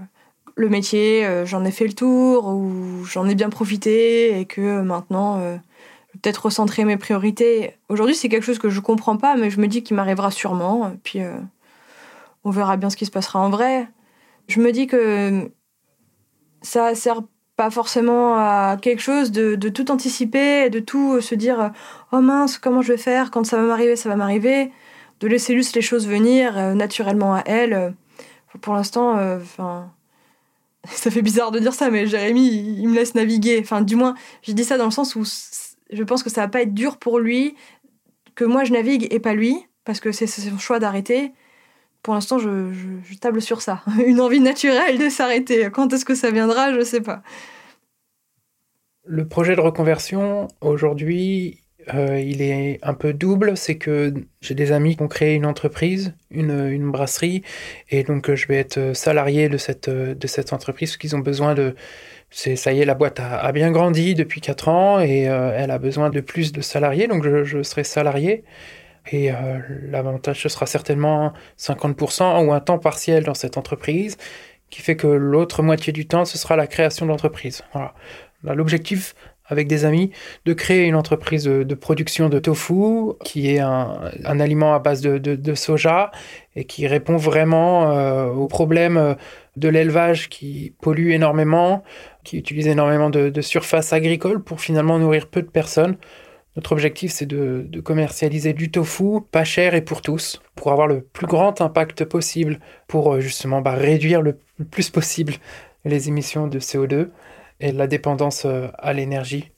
le 0.61 0.69
métier, 0.69 1.27
euh, 1.27 1.47
j'en 1.47 1.65
ai 1.65 1.71
fait 1.71 1.87
le 1.87 1.93
tour 1.95 2.47
ou 2.47 3.05
j'en 3.05 3.29
ai 3.29 3.35
bien 3.35 3.49
profité 3.49 4.39
et 4.39 4.45
que 4.45 4.81
maintenant, 4.83 5.41
je 5.41 5.47
vais 5.47 6.21
peut-être 6.23 6.45
recentrer 6.45 6.85
mes 6.85 6.97
priorités. 6.97 7.77
Aujourd'hui, 7.89 8.15
c'est 8.15 8.29
quelque 8.29 8.45
chose 8.45 8.59
que 8.59 8.71
je 8.71 8.81
comprends 8.81 9.17
pas, 9.17 9.37
mais 9.37 9.51
je 9.51 9.61
me 9.61 9.67
dis 9.67 9.83
qu'il 9.83 9.97
m'arrivera 9.97 10.31
sûrement. 10.31 10.93
Puis 11.03 11.21
on 12.45 12.51
verra 12.51 12.77
bien 12.77 12.91
ce 12.91 12.97
qui 12.97 13.07
se 13.07 13.11
passera 13.11 13.41
en 13.41 13.51
vrai. 13.51 13.89
Je 14.49 14.61
me 14.61 14.73
dis 14.73 14.87
que 14.87 15.51
ça 16.63 16.95
sert 16.95 17.23
pas 17.57 17.71
forcément 17.71 18.37
à 18.37 18.79
quelque 18.81 19.03
chose 19.03 19.33
de, 19.33 19.69
tout 19.69 19.91
anticiper, 19.91 20.71
de 20.71 20.81
tout 20.81 21.21
se 21.21 21.35
dire 21.35 21.73
oh 22.11 22.21
mince, 22.21 22.57
comment 22.57 22.81
je 22.81 22.93
vais 22.93 22.99
faire? 22.99 23.31
Quand 23.31 23.45
ça 23.45 23.57
va 23.59 23.65
m'arriver, 23.65 23.97
ça 23.97 24.09
va 24.09 24.17
m'arriver, 24.17 24.73
de 25.21 25.29
laisser 25.29 25.55
juste 25.55 25.77
les 25.77 25.83
choses 25.83 26.09
venir 26.09 26.57
euh, 26.57 26.75
naturellement 26.75 27.35
à 27.35 27.43
elle. 27.45 27.95
Pour 28.63 28.75
l'instant, 28.75 29.19
euh, 29.19 29.39
enfin. 29.43 29.91
Ça 30.87 31.11
fait 31.11 31.23
bizarre 31.23 31.51
de 31.51 31.59
dire 31.59 31.75
ça, 31.75 31.91
mais 31.91 32.07
Jérémy, 32.07 32.49
il, 32.79 32.89
me 32.89 32.95
laisse 32.95 33.15
naviguer. 33.15 33.59
Enfin, 33.61 33.83
du 33.83 33.97
moins, 33.97 34.15
je 34.43 34.53
dis 34.53 34.65
ça 34.65 34.79
dans 34.79 34.87
le 34.87 34.91
sens 34.91 35.15
où 35.15 35.25
je 35.93 36.03
pense 36.03 36.23
que 36.23 36.31
ça 36.31 36.43
va 36.43 36.49
pas 36.49 36.63
être 36.63 36.75
dur 36.75 36.97
pour 36.97 37.19
lui 37.19 37.55
que 38.35 38.45
moi 38.45 38.65
je 38.65 38.73
navigue 38.73 39.09
et 39.11 39.21
pas 39.21 39.35
lui, 39.35 39.57
parce 39.85 40.01
que 40.01 40.13
c'est 40.13 40.27
son 40.27 40.59
choix 40.59 40.79
d'arrêter 40.79 41.33
pour 42.03 42.15
l'instant, 42.15 42.39
je, 42.39 43.19
table 43.21 43.43
sur 43.43 43.61
ça. 43.61 43.83
Une 44.07 44.21
envie 44.21 44.41
naturelle 44.41 44.99
de 44.99 45.09
s'arrêter. 45.09 45.69
Quand 45.71 45.93
est-ce 45.93 46.05
que 46.05 46.15
ça 46.15 46.31
viendra, 46.31 46.73
je 46.73 46.83
sais 46.83 47.01
pas. 47.01 47.23
Le 49.05 49.27
projet 49.27 49.57
de 49.57 49.61
reconversion, 49.61 50.49
aujourd'hui, 50.61 51.60
euh, 51.95 52.21
il 52.21 52.43
est 52.43 52.79
un 52.83 52.95
peu 52.95 53.13
double. 53.13 53.57
C'est 53.57 53.77
que 53.77 54.13
j'ai 54.41 54.55
des 54.55 54.73
amis 54.73 54.97
qui 54.97 55.03
ont 55.03 55.09
créé 55.09 55.35
une 55.35 55.47
entreprise, 55.47 56.15
une, 56.31 56.91
brasserie, 56.91 57.43
et 57.91 58.03
donc 58.03 58.33
je 58.35 58.47
vais 58.47 58.57
être 58.57 58.95
salarié 58.95 59.49
de 59.49 59.57
cette, 59.57 59.89
entreprise 60.53 60.91
parce 60.91 60.97
qu'ils 60.99 61.17
ont 61.17 61.21
besoin 61.21 61.55
de... 61.55 61.75
ça 62.31 62.73
y 62.73 62.81
est, 62.81 62.85
la 62.85 62.95
boîte 62.95 63.21
a, 63.21 63.51
bien 63.53 63.71
grandi 63.71 64.15
depuis 64.15 64.41
4 64.41 64.69
ans 64.69 65.01
et 65.01 65.29
euh, 65.29 65.53
elle 65.57 65.71
a 65.71 65.79
besoin 65.79 66.11
de 66.11 66.21
plus 66.21 66.53
de 66.53 66.61
salariés, 66.61 67.07
donc 67.09 67.25
je, 67.45 67.63
serai 67.63 67.85
salarié. 67.85 68.45
Et 69.13 69.33
euh, 69.33 69.59
l'avantage, 69.89 70.43
ce 70.43 70.49
sera 70.49 70.67
certainement 70.67 71.33
50% 71.59 72.47
ou 72.47 72.53
un 72.53 72.61
temps 72.61 72.79
partiel 72.79 73.25
dans 73.25 73.35
cette 73.35 73.57
entreprise, 73.57 74.17
qui 74.69 74.83
fait 74.83 74.97
que 74.97 75.07
l'autre 75.07 75.63
moitié 75.63 75.93
du 75.93 76.07
temps, 76.07 76.25
ce 76.25 76.39
sera 76.39 76.57
la 76.57 76.67
création 76.67 77.07
d'entreprise. 77.07 77.63
L'objectif 78.43 79.15
avec 79.51 79.69
des 79.69 79.85
amis 79.85 80.11
de 80.47 80.53
créer 80.55 80.87
une 80.87 80.95
entreprise 80.95 81.45
de, 81.45 81.75
production 81.75 82.29
de 82.29 82.39
tofu 82.39 83.15
qui 83.25 83.55
est 83.55 83.59
un, 83.59 84.11
aliment 84.25 84.75
à 84.75 84.79
base 84.79 85.03
de, 85.03 85.55
soja 85.55 86.11
et 86.57 86.65
qui 86.65 86.87
répond 86.87 87.17
vraiment 87.17 87.91
euh, 87.91 88.27
aux 88.29 88.47
problèmes 88.47 89.17
de 89.57 89.69
l'élevage 89.69 90.29
qui 90.29 90.75
pollue 90.81 91.11
énormément, 91.11 91.83
qui 92.25 92.39
utilise 92.39 92.69
énormément 92.69 93.11
de, 93.11 93.41
surface 93.41 93.93
agricole 93.93 94.43
pour 94.43 94.61
finalement 94.61 94.99
nourrir 94.99 95.27
peu 95.27 95.43
de 95.43 95.49
personnes. 95.49 95.97
Notre 96.57 96.73
objectif, 96.73 97.13
c'est 97.13 97.27
de, 97.27 97.69
commercialiser 97.81 98.53
du 98.53 98.71
tofu 98.71 99.21
pas 99.31 99.45
cher 99.45 99.75
et 99.75 99.83
pour 99.83 100.03
tous, 100.03 100.41
pour 100.55 100.73
avoir 100.73 100.87
le 100.87 101.01
plus 101.01 101.27
grand 101.27 101.61
impact 101.61 102.05
possible, 102.05 102.61
pour 102.87 103.15
euh, 103.15 103.21
justement 103.21 103.61
bah, 103.61 103.75
réduire 103.75 104.23
le, 104.23 104.39
plus 104.71 104.91
possible 104.91 105.35
les 105.85 106.09
émissions 106.09 106.47
de 106.47 106.59
CO2 106.59 107.09
et 107.61 107.73
la 107.73 107.87
dépendance 107.87 108.45
euh, 108.47 108.69
à 108.79 108.93
l'énergie. 108.93 109.53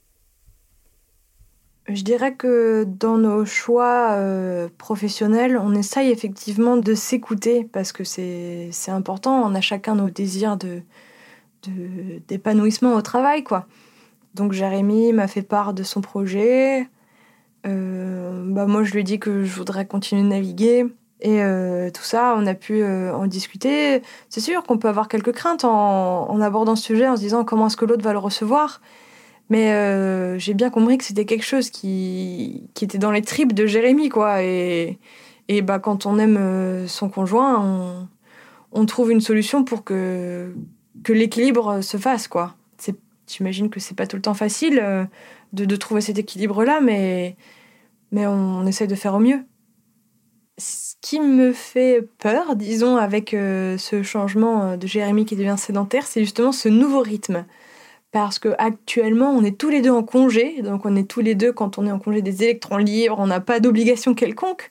Je 1.87 2.01
dirais 2.01 2.35
que 2.35 2.85
dans 2.85 3.17
nos 3.17 3.45
choix 3.45 4.11
euh, 4.11 4.69
professionnels, 4.77 5.57
on 5.57 5.75
essaye 5.75 6.11
effectivement 6.11 6.77
de 6.77 6.93
s'écouter 6.93 7.65
parce 7.65 7.91
que 7.91 8.05
c'est 8.05 8.71
important. 8.87 9.43
On 9.43 9.53
a 9.53 9.59
chacun 9.61 9.95
nos 9.95 10.09
désirs 10.09 10.57
d'épanouissement 12.27 12.91
de, 12.91 12.95
au 12.95 13.01
travail, 13.01 13.43
quoi. 13.43 13.67
Donc 14.33 14.53
Jérémy 14.53 15.11
m'a 15.11 15.27
fait 15.27 15.41
part 15.41 15.73
de 15.73 15.83
son 15.83 15.99
projet. 15.99 16.87
Euh, 17.65 18.43
bah 18.47 18.65
moi, 18.65 18.83
je 18.83 18.93
lui 18.93 19.01
ai 19.01 19.03
dit 19.03 19.19
que 19.19 19.43
je 19.43 19.53
voudrais 19.53 19.85
continuer 19.85 20.23
de 20.23 20.27
naviguer. 20.27 20.85
Et 21.23 21.41
euh, 21.41 21.89
tout 21.89 22.03
ça, 22.03 22.35
on 22.37 22.45
a 22.45 22.53
pu 22.53 22.83
euh, 22.83 23.11
en 23.13 23.25
discuter. 23.25 24.01
C'est 24.29 24.41
sûr 24.41 24.63
qu'on 24.63 24.77
peut 24.77 24.87
avoir 24.87 25.07
quelques 25.07 25.31
craintes 25.31 25.63
en, 25.63 26.39
abordant 26.41 26.75
ce 26.75 26.83
sujet, 26.83 27.07
en 27.07 27.15
se 27.15 27.21
disant 27.21 27.43
comment 27.43 27.67
est-ce 27.67 27.77
que 27.77 27.85
l'autre 27.85 28.03
va 28.03 28.13
le 28.13 28.19
recevoir. 28.19 28.81
Mais 29.49 30.39
j'ai 30.39 30.53
bien 30.53 30.69
compris 30.69 30.97
que 30.97 31.03
c'était 31.03 31.25
quelque 31.25 31.45
chose 31.45 31.69
qui, 31.69 32.69
était 32.81 32.97
dans 32.97 33.11
les 33.11 33.21
tripes 33.21 33.53
de 33.53 33.65
Jérémy, 33.65 34.09
quoi. 34.09 34.41
Et, 34.43 34.97
bah, 35.63 35.79
quand 35.79 36.05
on 36.05 36.17
aime 36.17 36.87
son 36.87 37.09
conjoint, 37.09 38.07
on, 38.71 38.85
trouve 38.85 39.11
une 39.11 39.21
solution 39.21 39.63
pour 39.63 39.83
que, 39.83 40.53
l'équilibre 41.07 41.81
se 41.81 41.97
fasse, 41.97 42.27
quoi. 42.27 42.55
J'imagine 43.27 43.69
que 43.69 43.79
c'est 43.79 43.95
pas 43.95 44.05
tout 44.05 44.15
le 44.15 44.21
temps 44.21 44.33
facile 44.33 44.79
euh, 44.81 45.05
de, 45.53 45.75
trouver 45.75 46.01
cet 46.01 46.17
équilibre-là, 46.17 46.81
mais, 46.81 47.35
on, 48.11 48.65
essaie 48.65 48.87
de 48.87 48.95
faire 48.95 49.15
au 49.15 49.19
mieux. 49.19 49.43
Ce 50.57 50.95
qui 51.01 51.19
me 51.19 51.51
fait 51.51 52.07
peur, 52.19 52.55
disons, 52.55 52.97
avec 52.97 53.33
euh, 53.33 53.77
ce 53.77 54.03
changement 54.03 54.63
euh, 54.63 54.77
de 54.77 54.85
Jérémy 54.87 55.25
qui 55.25 55.35
devient 55.35 55.55
sédentaire, 55.57 56.05
c'est 56.05 56.21
justement 56.21 56.51
ce 56.51 56.69
nouveau 56.69 56.99
rythme. 57.01 57.45
Parce 58.11 58.37
que 58.37 58.49
actuellement, 58.59 59.31
on 59.31 59.43
est 59.43 59.57
tous 59.57 59.69
les 59.69 59.81
deux 59.81 59.89
en 59.89 60.03
congé, 60.03 60.61
donc 60.61 60.85
on 60.85 60.95
est 60.95 61.09
tous 61.09 61.21
les 61.21 61.33
deux, 61.33 61.51
quand 61.51 61.79
on 61.79 61.87
est 61.87 61.91
en 61.91 61.97
congé 61.99 62.21
des 62.21 62.43
électrons 62.43 62.77
libres, 62.77 63.17
on 63.19 63.27
n'a 63.27 63.39
pas 63.39 63.59
d'obligation 63.59 64.13
quelconque. 64.13 64.69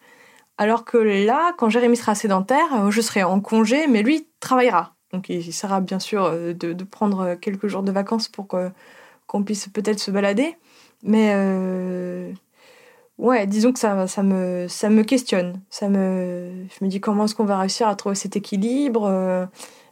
Alors 0.58 0.84
que 0.84 0.98
là, 0.98 1.52
quand 1.58 1.68
Jérémy 1.68 1.96
sera 1.96 2.14
sédentaire, 2.14 2.90
je 2.90 3.00
serai 3.00 3.24
en 3.24 3.40
congé, 3.40 3.88
mais 3.88 4.02
lui 4.02 4.28
travaillera. 4.38 4.94
Donc 5.12 5.28
il 5.28 5.48
essaiera 5.48 5.80
bien 5.80 5.98
sûr 5.98 6.24
euh, 6.24 6.52
de, 6.54 6.84
prendre 6.84 7.34
quelques 7.34 7.66
jours 7.66 7.82
de 7.82 7.92
vacances 7.92 8.28
pour 8.28 8.46
qu'on 8.46 9.44
puisse 9.44 9.68
peut-être 9.68 9.98
se 9.98 10.10
balader. 10.10 10.56
Mais 11.02 11.32
euh, 11.34 12.32
ouais, 13.18 13.46
disons 13.46 13.72
que 13.72 13.78
ça, 13.78 13.94
me, 13.94 15.02
questionne. 15.02 15.60
Ça 15.70 15.88
me, 15.88 16.66
je 16.68 16.84
me 16.84 16.90
dis 16.90 17.00
comment 17.00 17.24
est-ce 17.24 17.34
qu'on 17.34 17.44
va 17.44 17.58
réussir 17.58 17.88
à 17.88 17.94
trouver 17.96 18.14
cet 18.14 18.36
équilibre 18.36 19.04
euh, 19.04 19.46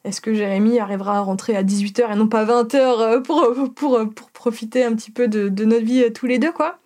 Est-ce 0.05 0.21
que 0.21 0.35
Jérémy 0.35 0.79
arrivera 0.79 1.19
à 1.19 1.21
rentrer 1.21 1.57
à 1.57 1.63
18h 1.63 2.13
et 2.13 2.17
non 2.17 2.29
pas 2.29 2.45
20h 2.45 3.23
pour, 3.23 3.75
pour, 3.75 4.31
profiter 4.33 4.85
un 4.85 4.95
petit 4.95 5.11
peu 5.11 5.29
de, 5.29 5.65
notre 5.65 5.85
vie 5.85 6.13
tous 6.13 6.27
les 6.27 6.39
deux, 6.39 6.53
quoi 6.53 6.79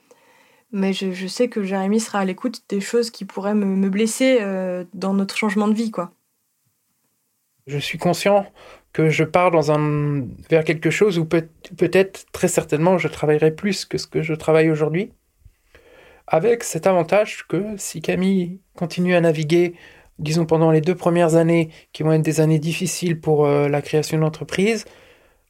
mais 0.76 0.92
je, 0.92 1.12
je, 1.12 1.28
sais 1.28 1.48
que 1.48 1.62
Jérémy 1.62 2.00
sera 2.00 2.18
à 2.18 2.24
l'écoute 2.24 2.62
des 2.68 2.80
choses 2.80 3.12
qui 3.12 3.24
pourraient 3.24 3.54
me, 3.54 3.88
blesser 3.88 4.40
dans 4.92 5.14
notre 5.14 5.36
changement 5.36 5.68
de 5.68 5.74
vie, 5.74 5.92
quoi. 5.92 6.10
Je 7.68 7.78
suis 7.78 7.96
conscient 7.96 8.44
que 8.92 9.08
je 9.10 9.24
pars 9.24 9.50
vers 10.50 10.64
quelque 10.64 10.90
chose 10.90 11.18
où 11.18 11.24
peut, 11.24 11.48
peut-être, 11.76 12.26
très 12.32 12.48
certainement, 12.48 12.96
je 12.96 13.08
travaillerai 13.08 13.50
plus 13.50 13.84
que 13.84 13.98
ce 13.98 14.06
que 14.06 14.22
je 14.22 14.34
travaille 14.34 14.70
aujourd'hui. 14.70 15.12
Avec 16.26 16.64
cet 16.64 16.86
avantage 16.86 17.46
que 17.46 17.76
si 17.76 18.00
Camille 18.00 18.60
continue 18.76 19.14
à 19.14 19.20
naviguer, 19.20 19.74
disons 20.18 20.46
pendant 20.46 20.70
les 20.70 20.80
deux 20.80 20.94
premières 20.94 21.34
années, 21.36 21.70
qui 21.92 22.02
vont 22.02 22.12
être 22.12 22.22
des 22.22 22.40
années 22.40 22.58
difficiles 22.58 23.20
pour 23.20 23.46
euh, 23.46 23.68
la 23.68 23.82
création 23.82 24.18
d'entreprise, 24.18 24.86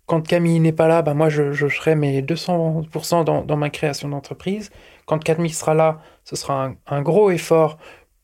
quand 0.06 0.26
Camille 0.26 0.60
n'est 0.60 0.72
pas 0.72 0.88
là, 0.88 1.02
ben 1.02 1.14
moi 1.14 1.28
je, 1.28 1.52
je 1.52 1.66
serai 1.68 1.94
mes 1.94 2.22
200% 2.22 3.24
dans, 3.24 3.42
dans, 3.42 3.56
ma 3.56 3.70
création 3.70 4.08
d'entreprise. 4.08 4.70
Quand 5.06 5.22
Camille 5.22 5.50
sera 5.50 5.74
là, 5.74 6.00
ce 6.24 6.36
sera 6.36 6.72
un, 6.86 7.02
gros 7.02 7.30
effort 7.30 7.78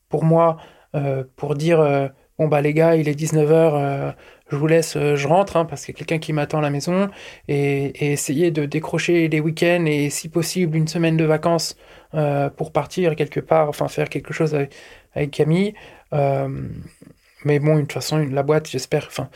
pour 0.09 0.23
moi 0.23 0.57
euh, 0.95 1.23
pour 1.35 1.55
dire 1.55 1.79
euh, 1.79 2.07
bon 2.37 2.47
bah 2.47 2.61
les 2.61 2.73
gars, 2.73 2.95
il 2.95 3.07
est 3.09 3.19
19h, 3.19 3.49
euh, 3.49 4.11
je 4.49 4.55
vous 4.55 4.67
laisse, 4.67 4.97
je 4.97 5.27
rentre, 5.27 5.57
hein, 5.57 5.65
parce 5.65 5.85
qu'il 5.85 5.93
y 5.93 5.97
a 5.97 5.99
quelqu'un 5.99 6.19
qui 6.19 6.33
m'attend 6.33 6.59
à 6.59 6.61
la 6.61 6.69
maison, 6.69 7.09
et, 7.47 8.11
essayer 8.11 8.51
de 8.51 8.65
décrocher 8.65 9.27
les 9.27 9.39
week-ends 9.39 9.85
et 9.85 10.09
si 10.09 10.29
possible 10.29 10.77
une 10.77 10.87
semaine 10.87 11.17
de 11.17 11.25
vacances 11.25 11.77
euh, 12.13 12.49
pour 12.49 12.71
partir 12.71 13.15
quelque 13.15 13.39
part, 13.39 13.69
enfin 13.69 13.87
faire 13.87 14.09
quelque 14.09 14.33
chose 14.33 14.55
avec, 14.55 15.31
Camille. 15.31 15.73
mais 16.11 17.59
bon, 17.59 17.75
de 17.75 17.81
toute 17.81 17.93
façon, 17.93 18.17
la 18.19 18.43
boîte, 18.43 18.69
j'espère, 18.69 19.07
enfin, 19.07 19.29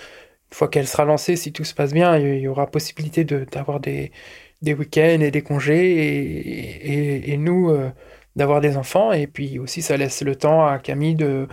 une 0.52 0.56
fois 0.56 0.68
qu'elle 0.70 0.88
sera 0.88 1.06
lancée, 1.06 1.36
si 1.36 1.52
tout 1.52 1.64
se 1.66 1.74
passe 1.74 1.94
bien, 1.94 2.18
il 2.18 2.40
y 2.40 2.48
aura 2.48 2.68
possibilité 2.68 3.24
d'avoir 3.26 3.80
des, 3.80 4.12
des 4.62 4.74
week-ends 4.74 5.20
et 5.22 5.32
des 5.32 5.42
congés, 5.42 7.32
et, 7.32 7.38
nous 7.38 7.72
d'avoir 8.36 8.62
des 8.62 8.78
enfants, 8.78 9.12
et 9.14 9.28
puis 9.28 9.60
aussi 9.60 9.82
ça 9.82 9.98
laisse 9.98 10.22
le 10.22 10.36
temps 10.36 10.66
à 10.66 10.80
Camille 10.80 11.16
de 11.16 11.48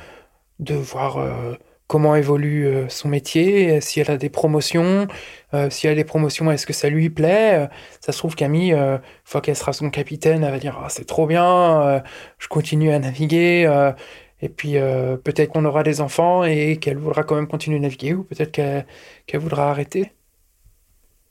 de 0.62 0.74
voir 0.74 1.18
euh, 1.18 1.54
comment 1.92 2.16
évolue 2.16 2.66
euh, 2.66 2.88
son 2.88 3.08
métier, 3.08 3.82
si 3.82 4.00
elle 4.00 4.10
a 4.10 4.16
des 4.16 4.30
promotions, 4.30 5.06
euh, 5.52 5.68
si 5.68 5.86
elle 5.86 5.92
a 5.92 5.96
des 5.96 6.04
promotions, 6.04 6.50
est-ce 6.50 6.64
que 6.64 6.72
ça 6.72 6.88
lui 6.88 7.10
plaît. 7.10 7.68
ça 8.00 8.12
se 8.12 8.18
trouve, 8.18 8.34
Camille, 8.34 8.72
une 8.72 9.00
fois 9.24 9.42
qu'elle 9.42 9.56
sera 9.56 9.74
son 9.74 9.90
capitaine, 9.90 10.42
elle 10.42 10.52
va 10.52 10.58
dire 10.58 10.80
ah, 10.82 10.88
c'est 10.88 11.04
trop 11.04 11.26
bien, 11.26 12.02
je 12.38 12.48
continue 12.48 12.92
à 12.92 12.98
naviguer. 12.98 13.92
Et 14.40 14.48
puis 14.48 14.78
euh, 14.78 15.18
peut-être 15.18 15.52
qu'on 15.52 15.66
aura 15.66 15.82
des 15.82 16.00
enfants 16.00 16.44
et 16.44 16.78
qu'elle 16.78 16.96
voudra 16.96 17.24
quand 17.24 17.34
même 17.34 17.46
continuer 17.46 17.76
à 17.76 17.80
naviguer 17.80 18.14
ou 18.14 18.24
peut-être 18.24 18.52
qu'elle 18.52 19.40
voudra 19.40 19.70
arrêter. 19.70 20.12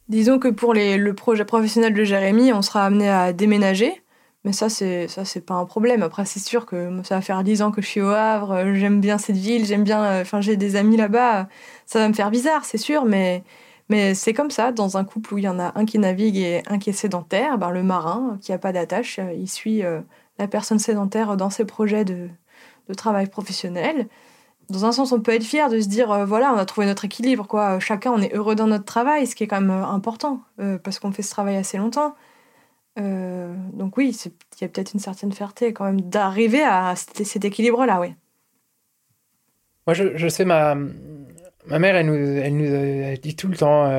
Disons 0.10 0.38
que 0.38 0.50
pour 0.50 0.76
le 0.76 1.12
projet 1.14 1.44
professionnel 1.44 1.96
de 1.96 2.04
Jérémy, 2.04 2.54
on 2.54 2.62
sera 2.62 2.86
amené 2.86 3.10
à 3.10 3.34
déménager. 3.34 4.04
Mais 4.44 4.54
ça, 4.54 4.70
c'est 4.70 5.08
ça, 5.08 5.26
c'est 5.26 5.42
pas 5.42 5.54
un 5.56 5.66
problème. 5.66 6.04
Après, 6.04 6.26
c'est 6.26 6.40
sûr 6.40 6.66
que 6.66 7.02
ça 7.04 7.16
va 7.16 7.22
faire 7.22 7.44
dix 7.44 7.62
ans 7.62 7.72
que 7.72 7.82
je 7.82 7.88
suis 7.88 8.02
au 8.02 8.10
Havre. 8.10 8.52
Euh, 8.52 8.74
j'aime 8.76 9.00
bien 9.02 9.18
cette 9.18 9.38
ville. 9.38 9.66
J'aime 9.66 9.84
bien. 9.84 10.04
Euh, 10.04 10.22
enfin, 10.22 10.42
j'ai 10.42 10.58
des 10.58 10.76
amis 10.76 10.98
là-bas. 10.98 11.48
Ça 11.86 12.00
va 12.00 12.08
me 12.10 12.14
faire 12.14 12.32
bizarre, 12.32 12.66
c'est 12.66 12.78
sûr. 12.78 13.06
Mais 13.06 13.44
mais 13.90 14.16
c'est 14.16 14.34
comme 14.34 14.52
ça. 14.52 14.72
Dans 14.72 14.98
un 14.98 15.04
couple 15.06 15.36
où 15.36 15.38
il 15.38 15.44
y 15.44 15.50
en 15.50 15.60
a 15.60 15.74
un 15.76 15.86
qui 15.86 16.00
navigue 16.00 16.38
et 16.38 16.64
un 16.68 16.80
qui 16.80 16.90
est 16.90 16.94
sédentaire, 16.94 17.58
ben, 17.58 17.72
le 17.72 17.84
marin 17.84 18.38
qui 18.42 18.54
a 18.54 18.58
pas 18.58 18.72
d'attache, 18.74 19.20
il 19.38 19.50
suit 19.50 19.84
la 20.40 20.48
personne 20.48 20.80
sédentaire 20.80 21.38
dans 21.38 21.50
ses 21.50 21.66
projets 21.66 22.06
de 22.06 22.30
de 22.90 22.94
travail 22.94 23.28
professionnel. 23.28 24.08
Dans 24.70 24.86
un 24.86 24.92
sens, 24.92 25.12
on 25.12 25.20
peut 25.20 25.34
être 25.34 25.44
fier 25.44 25.70
de 25.70 25.80
se 25.82 25.88
dire, 25.88 26.12
euh, 26.12 26.26
voilà, 26.26 26.54
on 26.54 26.58
a 26.58 26.66
trouvé 26.66 26.88
notre 26.88 27.06
équilibre, 27.06 27.48
quoi. 27.48 27.80
Chacun, 27.80 28.12
on 28.12 28.22
est 28.22 28.34
heureux 28.34 28.56
dans 28.56 28.68
notre 28.68 28.86
travail, 28.86 29.28
ce 29.28 29.36
qui 29.36 29.44
est 29.44 29.48
quand 29.48 29.60
même 29.60 29.72
euh, 29.72 29.86
important, 29.86 30.42
euh, 30.60 30.78
parce 30.78 31.00
qu'on 31.00 31.12
fait 31.12 31.24
ce 31.24 31.32
travail 31.32 31.58
assez 31.58 31.78
longtemps. 31.78 32.16
Donc 32.98 33.98
oui, 33.98 34.18
il 34.26 34.62
y 34.62 34.66
a 34.66 34.68
peut-être 34.68 34.94
une 34.94 35.00
certaine 35.00 35.32
fierté 35.32 35.74
quand 35.74 35.86
même 35.86 36.02
d'arriver 36.02 36.62
à 36.62 36.94
cet, 36.96 37.44
équilibre-là, 37.44 38.00
oui. 38.00 38.14
Moi, 39.88 39.94
je, 39.94 40.28
sais, 40.28 40.46
ma, 40.46 40.76
ma 41.66 41.80
mère, 41.80 41.96
elle 41.96 42.06
nous, 42.06 42.16
elle 42.16 42.56
nous 42.56 43.18
dit 43.18 43.36
tout 43.36 43.48
le 43.48 43.58
temps 43.58 43.90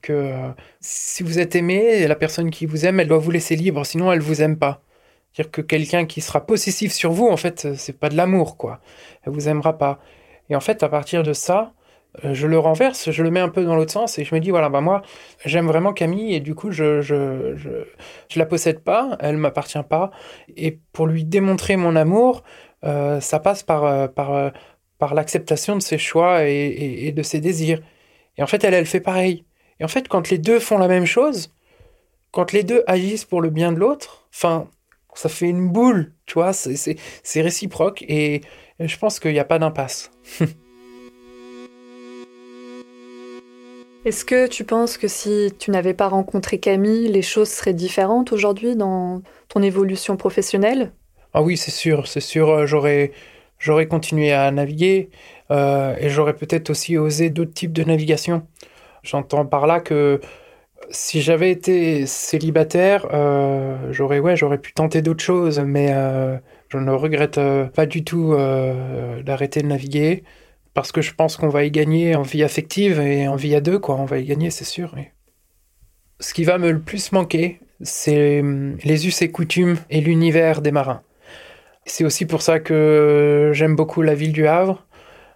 que 0.00 0.32
si 0.80 1.22
vous 1.22 1.38
êtes 1.38 1.54
aimé, 1.56 2.06
la 2.06 2.14
personne 2.14 2.50
qui 2.50 2.66
vous 2.66 2.86
aime, 2.86 3.00
elle 3.00 3.08
doit 3.08 3.18
vous 3.18 3.30
laisser 3.30 3.56
libre, 3.56 3.84
sinon 3.84 4.10
elle 4.12 4.20
vous 4.20 4.42
aime 4.42 4.56
pas 4.56 4.84
dire 5.34 5.50
que 5.50 5.60
quelqu'un 5.60 6.06
qui 6.06 6.20
sera 6.20 6.46
possessif 6.46 6.92
sur 6.92 7.12
vous, 7.12 7.26
en 7.28 7.36
fait, 7.36 7.74
c'est 7.76 7.98
pas 7.98 8.08
de 8.08 8.16
l'amour, 8.16 8.56
quoi. 8.56 8.80
Elle 9.22 9.32
vous 9.32 9.48
aimera 9.48 9.76
pas. 9.78 10.00
Et 10.48 10.56
en 10.56 10.60
fait, 10.60 10.82
à 10.82 10.88
partir 10.88 11.22
de 11.22 11.32
ça, 11.32 11.60
euh, 11.60 11.83
je 12.22 12.46
le 12.46 12.58
renverse, 12.58 13.10
je 13.10 13.22
le 13.22 13.30
mets 13.30 13.40
un 13.40 13.48
peu 13.48 13.64
dans 13.64 13.74
l'autre 13.74 13.92
sens 13.92 14.18
et 14.18 14.24
je 14.24 14.34
me 14.34 14.40
dis 14.40 14.50
voilà, 14.50 14.68
bah 14.68 14.80
moi, 14.80 15.02
j'aime 15.44 15.66
vraiment 15.66 15.92
Camille 15.92 16.34
et 16.34 16.40
du 16.40 16.54
coup, 16.54 16.70
je 16.70 17.00
je, 17.00 17.56
je, 17.56 17.70
je 18.28 18.38
la 18.38 18.46
possède 18.46 18.80
pas, 18.80 19.16
elle 19.20 19.36
m'appartient 19.36 19.82
pas. 19.88 20.10
Et 20.56 20.78
pour 20.92 21.06
lui 21.06 21.24
démontrer 21.24 21.76
mon 21.76 21.96
amour, 21.96 22.44
euh, 22.84 23.20
ça 23.20 23.40
passe 23.40 23.62
par, 23.62 23.84
euh, 23.84 24.08
par, 24.08 24.52
par 24.98 25.14
l'acceptation 25.14 25.76
de 25.76 25.82
ses 25.82 25.98
choix 25.98 26.48
et, 26.48 27.06
et, 27.06 27.12
de 27.12 27.22
ses 27.22 27.40
désirs. 27.40 27.80
Et 28.36 28.42
en 28.42 28.46
fait, 28.46 28.62
elle, 28.64 28.74
elle 28.74 28.86
fait 28.86 29.00
pareil. 29.00 29.44
Et 29.80 29.84
en 29.84 29.88
fait, 29.88 30.08
quand 30.08 30.30
les 30.30 30.38
deux 30.38 30.60
font 30.60 30.78
la 30.78 30.88
même 30.88 31.06
chose, 31.06 31.52
quand 32.30 32.52
les 32.52 32.62
deux 32.62 32.84
agissent 32.86 33.24
pour 33.24 33.40
le 33.40 33.50
bien 33.50 33.72
de 33.72 33.78
l'autre, 33.78 34.28
enfin, 34.32 34.68
ça 35.14 35.28
fait 35.28 35.48
une 35.48 35.68
boule, 35.68 36.12
tu 36.26 36.34
vois, 36.34 36.52
c'est 36.52 36.96
réciproque 37.36 38.02
et 38.08 38.42
je 38.80 38.96
pense 38.98 39.20
qu'il 39.20 39.32
n'y 39.32 39.38
a 39.38 39.44
pas 39.44 39.58
d'impasse. 39.58 40.10
Est-ce 44.04 44.26
que 44.26 44.46
tu 44.46 44.64
penses 44.64 44.98
que 44.98 45.08
si 45.08 45.50
tu 45.58 45.70
n'avais 45.70 45.94
pas 45.94 46.08
rencontré 46.08 46.58
Camille, 46.58 47.08
les 47.08 47.22
choses 47.22 47.48
seraient 47.48 47.72
différentes 47.72 48.32
aujourd'hui 48.32 48.76
dans 48.76 49.22
ton 49.48 49.62
évolution 49.62 50.18
professionnelle? 50.18 50.92
Ah 51.32 51.42
oui, 51.42 51.56
c'est 51.56 51.70
sûr, 51.70 52.06
c'est 52.06 52.20
sûr, 52.20 52.50
euh, 52.50 52.66
j'aurais 52.66 53.12
j'aurais 53.58 53.88
continué 53.88 54.32
à 54.32 54.50
naviguer 54.50 55.08
euh, 55.50 55.96
et 55.98 56.10
j'aurais 56.10 56.34
peut-être 56.34 56.68
aussi 56.68 56.98
osé 56.98 57.30
d'autres 57.30 57.54
types 57.54 57.72
de 57.72 57.82
navigation. 57.82 58.46
J'entends 59.02 59.46
par 59.46 59.66
là 59.66 59.80
que 59.80 60.20
si 60.90 61.22
j'avais 61.22 61.50
été 61.50 62.04
célibataire, 62.04 63.06
euh, 63.14 63.90
j'aurais 63.90 64.18
ouais, 64.18 64.36
j'aurais 64.36 64.58
pu 64.58 64.74
tenter 64.74 65.00
d'autres 65.00 65.24
choses, 65.24 65.60
mais 65.60 65.88
je 66.68 66.76
ne 66.76 66.90
regrette 66.90 67.40
pas 67.74 67.86
du 67.86 68.04
tout 68.04 68.36
d'arrêter 69.24 69.62
de 69.62 69.66
naviguer 69.68 70.24
parce 70.74 70.92
que 70.92 71.00
je 71.00 71.14
pense 71.14 71.36
qu'on 71.36 71.48
va 71.48 71.64
y 71.64 71.70
gagner 71.70 72.14
en 72.14 72.22
vie 72.22 72.42
affective 72.42 73.00
et 73.00 73.28
en 73.28 73.36
vie 73.36 73.54
à 73.54 73.60
deux, 73.60 73.78
quoi. 73.78 73.96
On 73.96 74.04
va 74.04 74.18
y 74.18 74.24
gagner, 74.24 74.50
c'est 74.50 74.64
sûr. 74.64 74.94
Ce 76.20 76.34
qui 76.34 76.44
va 76.44 76.58
me 76.58 76.70
le 76.70 76.80
plus 76.80 77.12
manquer, 77.12 77.60
c'est 77.80 78.42
les 78.84 79.06
us 79.06 79.22
et 79.22 79.30
coutumes 79.30 79.76
et 79.90 80.00
l'univers 80.00 80.60
des 80.60 80.72
marins. 80.72 81.02
C'est 81.86 82.04
aussi 82.04 82.26
pour 82.26 82.42
ça 82.42 82.60
que 82.60 83.50
j'aime 83.52 83.76
beaucoup 83.76 84.02
la 84.02 84.14
ville 84.14 84.32
du 84.32 84.46
Havre. 84.46 84.86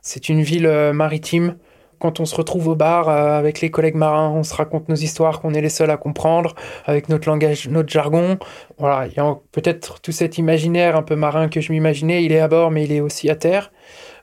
C'est 0.03 0.29
une 0.29 0.43
ville 0.43 0.69
maritime 0.95 1.57
quand 1.99 2.21
on 2.21 2.25
se 2.25 2.35
retrouve 2.35 2.69
au 2.69 2.75
bar 2.75 3.09
euh, 3.09 3.39
avec 3.39 3.61
les 3.61 3.71
collègues 3.71 3.97
marins, 3.97 4.31
on 4.31 4.43
se 4.43 4.55
raconte 4.55 4.89
nos 4.89 4.95
histoires 4.95 5.41
qu'on 5.41 5.55
est 5.55 5.61
les 5.61 5.69
seuls 5.69 5.91
à 5.91 5.97
comprendre, 5.97 6.55
avec 6.87 7.09
notre 7.09 7.29
langage, 7.29 7.69
notre 7.69 7.89
jargon. 7.89 8.39
Voilà, 8.79 9.07
il 9.07 9.15
y 9.15 9.21
a 9.21 9.37
peut-être 9.53 10.01
tout 10.01 10.13
cet 10.13 10.39
imaginaire 10.39 10.97
un 10.97 11.03
peu 11.03 11.17
marin 11.17 11.49
que 11.49 11.61
je 11.61 11.73
m'imaginais, 11.73 12.25
il 12.25 12.33
est 12.33 12.41
à 12.41 12.49
bord 12.49 12.71
mais 12.71 12.85
il 12.85 12.93
est 12.93 13.01
aussi 13.01 13.31
à 13.31 13.37
terre. 13.37 13.73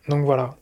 Donc 0.10 0.26
voilà. 0.26 0.56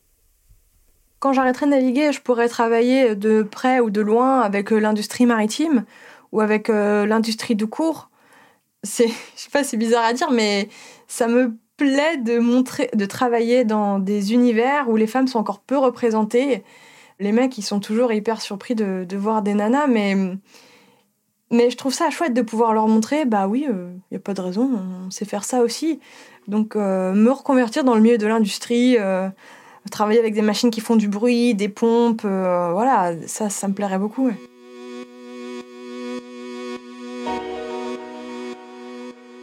Quand 1.23 1.31
j'arrêterai 1.31 1.67
de 1.67 1.71
naviguer, 1.71 2.11
je 2.11 2.19
pourrais 2.19 2.49
travailler 2.49 3.15
de 3.15 3.43
près 3.43 3.79
ou 3.79 3.89
de 3.89 4.01
loin 4.01 4.41
avec 4.41 4.73
euh, 4.73 4.79
l'industrie 4.81 5.25
maritime 5.25 5.85
ou 6.33 6.41
avec 6.41 6.69
euh, 6.69 7.05
l'industrie 7.05 7.55
du 7.55 7.65
cours. 7.65 8.09
C'est, 8.83 9.07
je 9.07 9.13
sais 9.37 9.49
pas, 9.49 9.63
c'est 9.63 9.77
bizarre 9.77 10.03
à 10.03 10.11
dire, 10.11 10.31
mais 10.31 10.67
ça 11.07 11.29
me 11.29 11.55
plaît 11.77 12.17
de 12.17 12.39
montrer, 12.39 12.89
de 12.93 13.05
travailler 13.05 13.63
dans 13.63 13.99
des 13.99 14.33
univers 14.33 14.89
où 14.89 14.97
les 14.97 15.07
femmes 15.07 15.27
sont 15.27 15.39
encore 15.39 15.61
peu 15.61 15.77
représentées 15.77 16.65
les 17.21 17.31
mecs, 17.31 17.57
ils 17.57 17.63
sont 17.63 17.79
toujours 17.79 18.11
hyper 18.11 18.41
surpris 18.41 18.75
de, 18.75 19.15
voir 19.15 19.43
des 19.43 19.53
nanas, 19.53 19.87
mais, 19.87 20.17
mais 21.51 21.69
je 21.69 21.77
trouve 21.77 21.93
ça 21.93 22.09
chouette 22.09 22.33
de 22.33 22.41
pouvoir 22.41 22.73
leur 22.73 22.89
montrer, 22.89 23.23
bah 23.23 23.47
oui, 23.47 23.63
il 23.65 23.73
euh, 23.73 23.93
n'y 24.11 24.17
a 24.17 24.19
pas 24.19 24.33
de 24.33 24.41
raison, 24.41 24.69
on 25.05 25.09
sait 25.09 25.23
faire 25.23 25.45
ça 25.45 25.61
aussi. 25.61 26.01
Donc, 26.49 26.75
me 26.75 27.29
reconvertir 27.29 27.85
dans 27.85 27.95
le 27.95 28.01
milieu 28.01 28.17
de 28.17 28.27
l'industrie, 28.27 28.97
travailler 29.91 30.19
avec 30.19 30.33
des 30.33 30.41
machines 30.41 30.71
qui 30.71 30.81
font 30.81 30.95
du 30.95 31.07
bruit, 31.07 31.55
des 31.55 31.69
pompes, 31.69 32.23
voilà, 32.23 33.13
ça, 33.27 33.49
ça 33.49 33.67
me 33.67 33.73
plairait 33.73 33.99
beaucoup. 33.99 34.31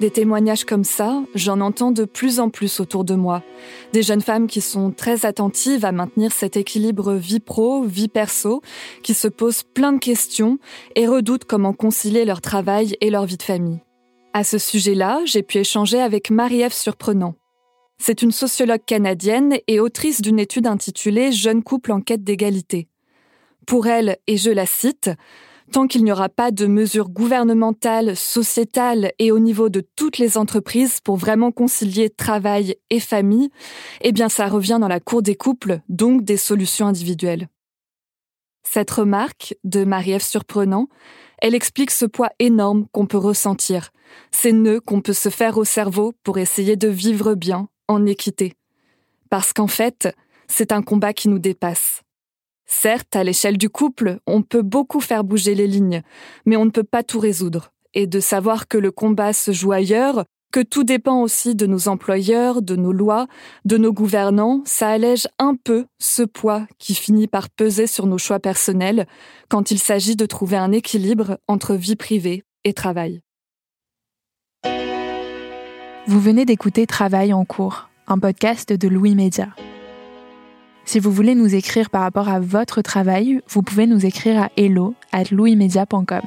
Des 0.00 0.10
témoignages 0.10 0.64
comme 0.64 0.84
ça, 0.84 1.22
j'en 1.34 1.60
entends 1.60 1.90
de 1.90 2.06
plus 2.06 2.40
en 2.40 2.48
plus 2.48 2.80
autour 2.80 3.04
de 3.04 3.14
moi. 3.14 3.42
Des 3.92 4.02
jeunes 4.02 4.22
femmes 4.22 4.46
qui 4.46 4.62
sont 4.62 4.92
très 4.92 5.26
attentives 5.26 5.84
à 5.84 5.92
maintenir 5.92 6.32
cet 6.32 6.56
équilibre 6.56 7.12
vie 7.12 7.38
pro, 7.38 7.82
vie 7.82 8.08
perso, 8.08 8.62
qui 9.02 9.12
se 9.12 9.28
posent 9.28 9.62
plein 9.62 9.92
de 9.92 9.98
questions 9.98 10.58
et 10.96 11.06
redoutent 11.06 11.44
comment 11.44 11.74
concilier 11.74 12.24
leur 12.24 12.40
travail 12.40 12.96
et 13.02 13.10
leur 13.10 13.26
vie 13.26 13.36
de 13.36 13.42
famille. 13.42 13.80
À 14.32 14.42
ce 14.42 14.56
sujet-là, 14.56 15.20
j'ai 15.26 15.42
pu 15.42 15.58
échanger 15.58 16.00
avec 16.00 16.30
Marie-Ève 16.30 16.72
Surprenant. 16.72 17.34
C'est 18.02 18.22
une 18.22 18.32
sociologue 18.32 18.84
canadienne 18.86 19.58
et 19.66 19.78
autrice 19.78 20.22
d'une 20.22 20.38
étude 20.38 20.66
intitulée 20.66 21.32
Jeunes 21.32 21.62
couples 21.62 21.92
en 21.92 22.00
quête 22.00 22.24
d'égalité. 22.24 22.88
Pour 23.66 23.86
elle, 23.86 24.16
et 24.26 24.38
je 24.38 24.50
la 24.50 24.64
cite, 24.64 25.10
Tant 25.70 25.86
qu'il 25.86 26.02
n'y 26.02 26.10
aura 26.10 26.28
pas 26.28 26.50
de 26.50 26.66
mesures 26.66 27.10
gouvernementales, 27.10 28.16
sociétales 28.16 29.12
et 29.20 29.30
au 29.30 29.38
niveau 29.38 29.68
de 29.68 29.86
toutes 29.94 30.18
les 30.18 30.36
entreprises 30.36 30.98
pour 30.98 31.16
vraiment 31.16 31.52
concilier 31.52 32.10
travail 32.10 32.74
et 32.88 32.98
famille, 32.98 33.50
eh 34.00 34.10
bien 34.10 34.28
ça 34.28 34.48
revient 34.48 34.78
dans 34.80 34.88
la 34.88 34.98
cour 34.98 35.22
des 35.22 35.36
couples, 35.36 35.80
donc 35.88 36.24
des 36.24 36.38
solutions 36.38 36.88
individuelles. 36.88 37.48
Cette 38.64 38.90
remarque 38.90 39.54
de 39.62 39.84
Marie-Ève 39.84 40.24
Surprenant, 40.24 40.88
elle 41.38 41.54
explique 41.54 41.92
ce 41.92 42.06
poids 42.06 42.30
énorme 42.40 42.86
qu'on 42.90 43.06
peut 43.06 43.16
ressentir, 43.16 43.92
ces 44.32 44.52
nœuds 44.52 44.80
qu'on 44.80 45.02
peut 45.02 45.12
se 45.12 45.28
faire 45.28 45.56
au 45.56 45.64
cerveau 45.64 46.14
pour 46.24 46.38
essayer 46.38 46.74
de 46.74 46.88
vivre 46.88 47.34
bien, 47.34 47.68
en 47.90 48.06
équité. 48.06 48.54
Parce 49.28 49.52
qu'en 49.52 49.66
fait, 49.66 50.08
c'est 50.46 50.72
un 50.72 50.82
combat 50.82 51.12
qui 51.12 51.28
nous 51.28 51.38
dépasse. 51.38 52.02
Certes, 52.66 53.16
à 53.16 53.24
l'échelle 53.24 53.58
du 53.58 53.68
couple, 53.68 54.20
on 54.26 54.42
peut 54.42 54.62
beaucoup 54.62 55.00
faire 55.00 55.24
bouger 55.24 55.56
les 55.56 55.66
lignes, 55.66 56.02
mais 56.46 56.56
on 56.56 56.64
ne 56.64 56.70
peut 56.70 56.84
pas 56.84 57.02
tout 57.02 57.18
résoudre. 57.18 57.72
Et 57.92 58.06
de 58.06 58.20
savoir 58.20 58.68
que 58.68 58.78
le 58.78 58.92
combat 58.92 59.32
se 59.32 59.50
joue 59.50 59.72
ailleurs, 59.72 60.24
que 60.52 60.60
tout 60.60 60.84
dépend 60.84 61.20
aussi 61.20 61.56
de 61.56 61.66
nos 61.66 61.88
employeurs, 61.88 62.62
de 62.62 62.76
nos 62.76 62.92
lois, 62.92 63.26
de 63.64 63.76
nos 63.76 63.92
gouvernants, 63.92 64.62
ça 64.64 64.88
allège 64.88 65.26
un 65.40 65.56
peu 65.56 65.86
ce 65.98 66.22
poids 66.22 66.66
qui 66.78 66.94
finit 66.94 67.26
par 67.26 67.50
peser 67.50 67.88
sur 67.88 68.06
nos 68.06 68.18
choix 68.18 68.38
personnels 68.38 69.06
quand 69.48 69.72
il 69.72 69.80
s'agit 69.80 70.14
de 70.14 70.26
trouver 70.26 70.56
un 70.56 70.70
équilibre 70.70 71.38
entre 71.48 71.74
vie 71.74 71.96
privée 71.96 72.44
et 72.62 72.72
travail. 72.72 73.20
Vous 76.06 76.18
venez 76.18 76.46
d'écouter 76.46 76.86
Travail 76.86 77.32
en 77.34 77.44
cours, 77.44 77.90
un 78.08 78.18
podcast 78.18 78.72
de 78.72 78.88
Louis 78.88 79.14
Média. 79.14 79.48
Si 80.86 80.98
vous 80.98 81.12
voulez 81.12 81.34
nous 81.34 81.54
écrire 81.54 81.90
par 81.90 82.00
rapport 82.02 82.30
à 82.30 82.40
votre 82.40 82.80
travail, 82.80 83.42
vous 83.48 83.62
pouvez 83.62 83.86
nous 83.86 84.06
écrire 84.06 84.42
à 84.42 84.48
hello 84.56 84.94
at 85.12 85.24
louismedia.com. 85.30 86.22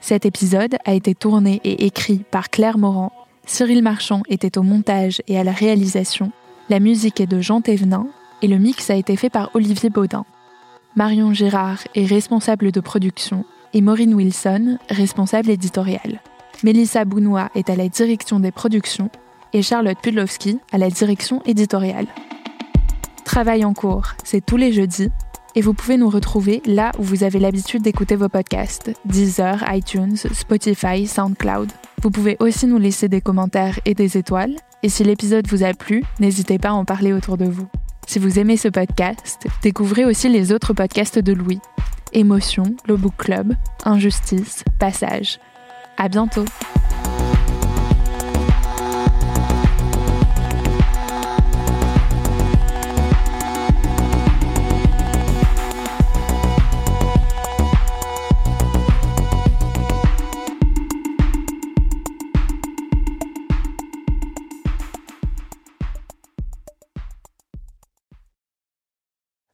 Cet 0.00 0.24
épisode 0.24 0.76
a 0.84 0.94
été 0.94 1.16
tourné 1.16 1.60
et 1.64 1.84
écrit 1.84 2.24
par 2.30 2.48
Claire 2.48 2.78
Morand. 2.78 3.12
Cyril 3.44 3.82
Marchand 3.82 4.22
était 4.28 4.56
au 4.56 4.62
montage 4.62 5.20
et 5.26 5.36
à 5.36 5.44
la 5.44 5.52
réalisation. 5.52 6.30
La 6.70 6.78
musique 6.78 7.20
est 7.20 7.26
de 7.26 7.40
Jean 7.40 7.60
Thévenin 7.60 8.06
et 8.40 8.46
le 8.46 8.58
mix 8.58 8.88
a 8.88 8.94
été 8.94 9.16
fait 9.16 9.30
par 9.30 9.50
Olivier 9.54 9.90
Baudin. 9.90 10.24
Marion 10.94 11.34
Girard 11.34 11.80
est 11.96 12.06
responsable 12.06 12.70
de 12.70 12.80
production 12.80 13.44
et 13.74 13.80
Maureen 13.80 14.14
Wilson, 14.14 14.78
responsable 14.88 15.50
éditoriale. 15.50 16.20
Mélissa 16.64 17.04
Bounois 17.04 17.50
est 17.54 17.70
à 17.70 17.76
la 17.76 17.88
direction 17.88 18.40
des 18.40 18.50
productions 18.50 19.10
et 19.52 19.62
Charlotte 19.62 19.98
Pudlowski 20.02 20.58
à 20.72 20.78
la 20.78 20.90
direction 20.90 21.42
éditoriale. 21.44 22.06
Travail 23.24 23.64
en 23.64 23.74
cours, 23.74 24.08
c'est 24.24 24.44
tous 24.44 24.56
les 24.56 24.72
jeudis 24.72 25.10
et 25.54 25.60
vous 25.60 25.74
pouvez 25.74 25.96
nous 25.96 26.08
retrouver 26.08 26.62
là 26.66 26.92
où 26.98 27.02
vous 27.02 27.24
avez 27.24 27.38
l'habitude 27.38 27.82
d'écouter 27.82 28.16
vos 28.16 28.28
podcasts 28.28 28.92
Deezer, 29.04 29.64
iTunes, 29.72 30.16
Spotify, 30.16 31.06
SoundCloud. 31.06 31.72
Vous 32.02 32.10
pouvez 32.10 32.36
aussi 32.40 32.66
nous 32.66 32.78
laisser 32.78 33.08
des 33.08 33.20
commentaires 33.20 33.80
et 33.84 33.94
des 33.94 34.16
étoiles. 34.18 34.54
Et 34.82 34.88
si 34.88 35.02
l'épisode 35.02 35.48
vous 35.48 35.64
a 35.64 35.72
plu, 35.72 36.04
n'hésitez 36.20 36.58
pas 36.58 36.68
à 36.70 36.74
en 36.74 36.84
parler 36.84 37.12
autour 37.12 37.36
de 37.36 37.46
vous. 37.46 37.66
Si 38.06 38.18
vous 38.18 38.38
aimez 38.38 38.56
ce 38.56 38.68
podcast, 38.68 39.46
découvrez 39.62 40.04
aussi 40.04 40.28
les 40.28 40.52
autres 40.52 40.74
podcasts 40.74 41.18
de 41.18 41.32
Louis. 41.32 41.60
Émotion, 42.12 42.64
le 42.86 42.96
Book 42.96 43.14
Club, 43.16 43.54
Injustice, 43.84 44.62
Passage. 44.78 45.40
À 45.96 46.08
bientôt! 46.08 46.44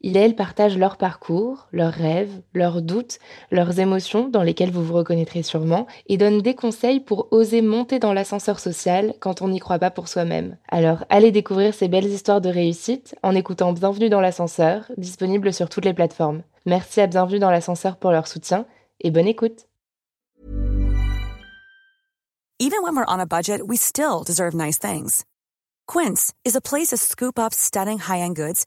il 0.00 0.16
et 0.16 0.20
elle 0.20 0.34
partagent 0.34 0.78
leur 0.78 0.96
parcours, 0.96 1.68
leurs 1.72 1.92
rêves, 1.92 2.40
leurs 2.54 2.82
doutes, 2.82 3.18
leurs 3.50 3.78
émotions 3.80 4.28
dans 4.28 4.42
lesquelles 4.42 4.70
vous 4.70 4.84
vous 4.84 4.94
reconnaîtrez 4.94 5.42
sûrement, 5.42 5.86
et 6.06 6.16
donnent 6.16 6.40
des 6.40 6.54
conseils 6.54 7.00
pour 7.00 7.28
oser 7.32 7.60
monter 7.62 7.98
dans 7.98 8.12
l'ascenseur 8.12 8.60
social 8.60 9.14
quand 9.20 9.42
on 9.42 9.48
n'y 9.48 9.60
croit 9.60 9.78
pas 9.78 9.90
pour 9.90 10.08
soi-même. 10.08 10.56
Alors 10.68 11.04
allez 11.10 11.32
découvrir 11.32 11.74
ces 11.74 11.88
belles 11.88 12.06
histoires 12.06 12.40
de 12.40 12.48
réussite 12.48 13.14
en 13.22 13.34
écoutant 13.34 13.72
Bienvenue 13.72 14.08
dans 14.08 14.20
l'ascenseur, 14.20 14.90
disponible 14.96 15.52
sur 15.52 15.68
toutes 15.68 15.84
les 15.84 15.94
plateformes. 15.94 16.42
Merci 16.64 17.00
à 17.00 17.06
Bienvenue 17.06 17.38
dans 17.38 17.50
l'ascenseur 17.50 17.96
pour 17.96 18.10
leur 18.10 18.26
soutien 18.26 18.66
et 19.00 19.10
bonne 19.10 19.28
écoute. 19.28 19.66
Even 22.58 22.82
when 22.82 22.94
we're 22.94 23.06
on 23.08 23.18
a 23.18 23.26
budget, 23.26 23.62
we 23.66 23.78
still 23.78 24.22
deserve 24.22 24.54
nice 24.54 24.78
things. 24.78 25.24
Quince 25.86 26.34
is 26.44 26.54
a 26.54 26.60
place 26.60 26.88
to 26.88 26.98
scoop 26.98 27.38
up 27.38 27.54
stunning 27.54 27.98
high-end 27.98 28.36
goods 28.36 28.66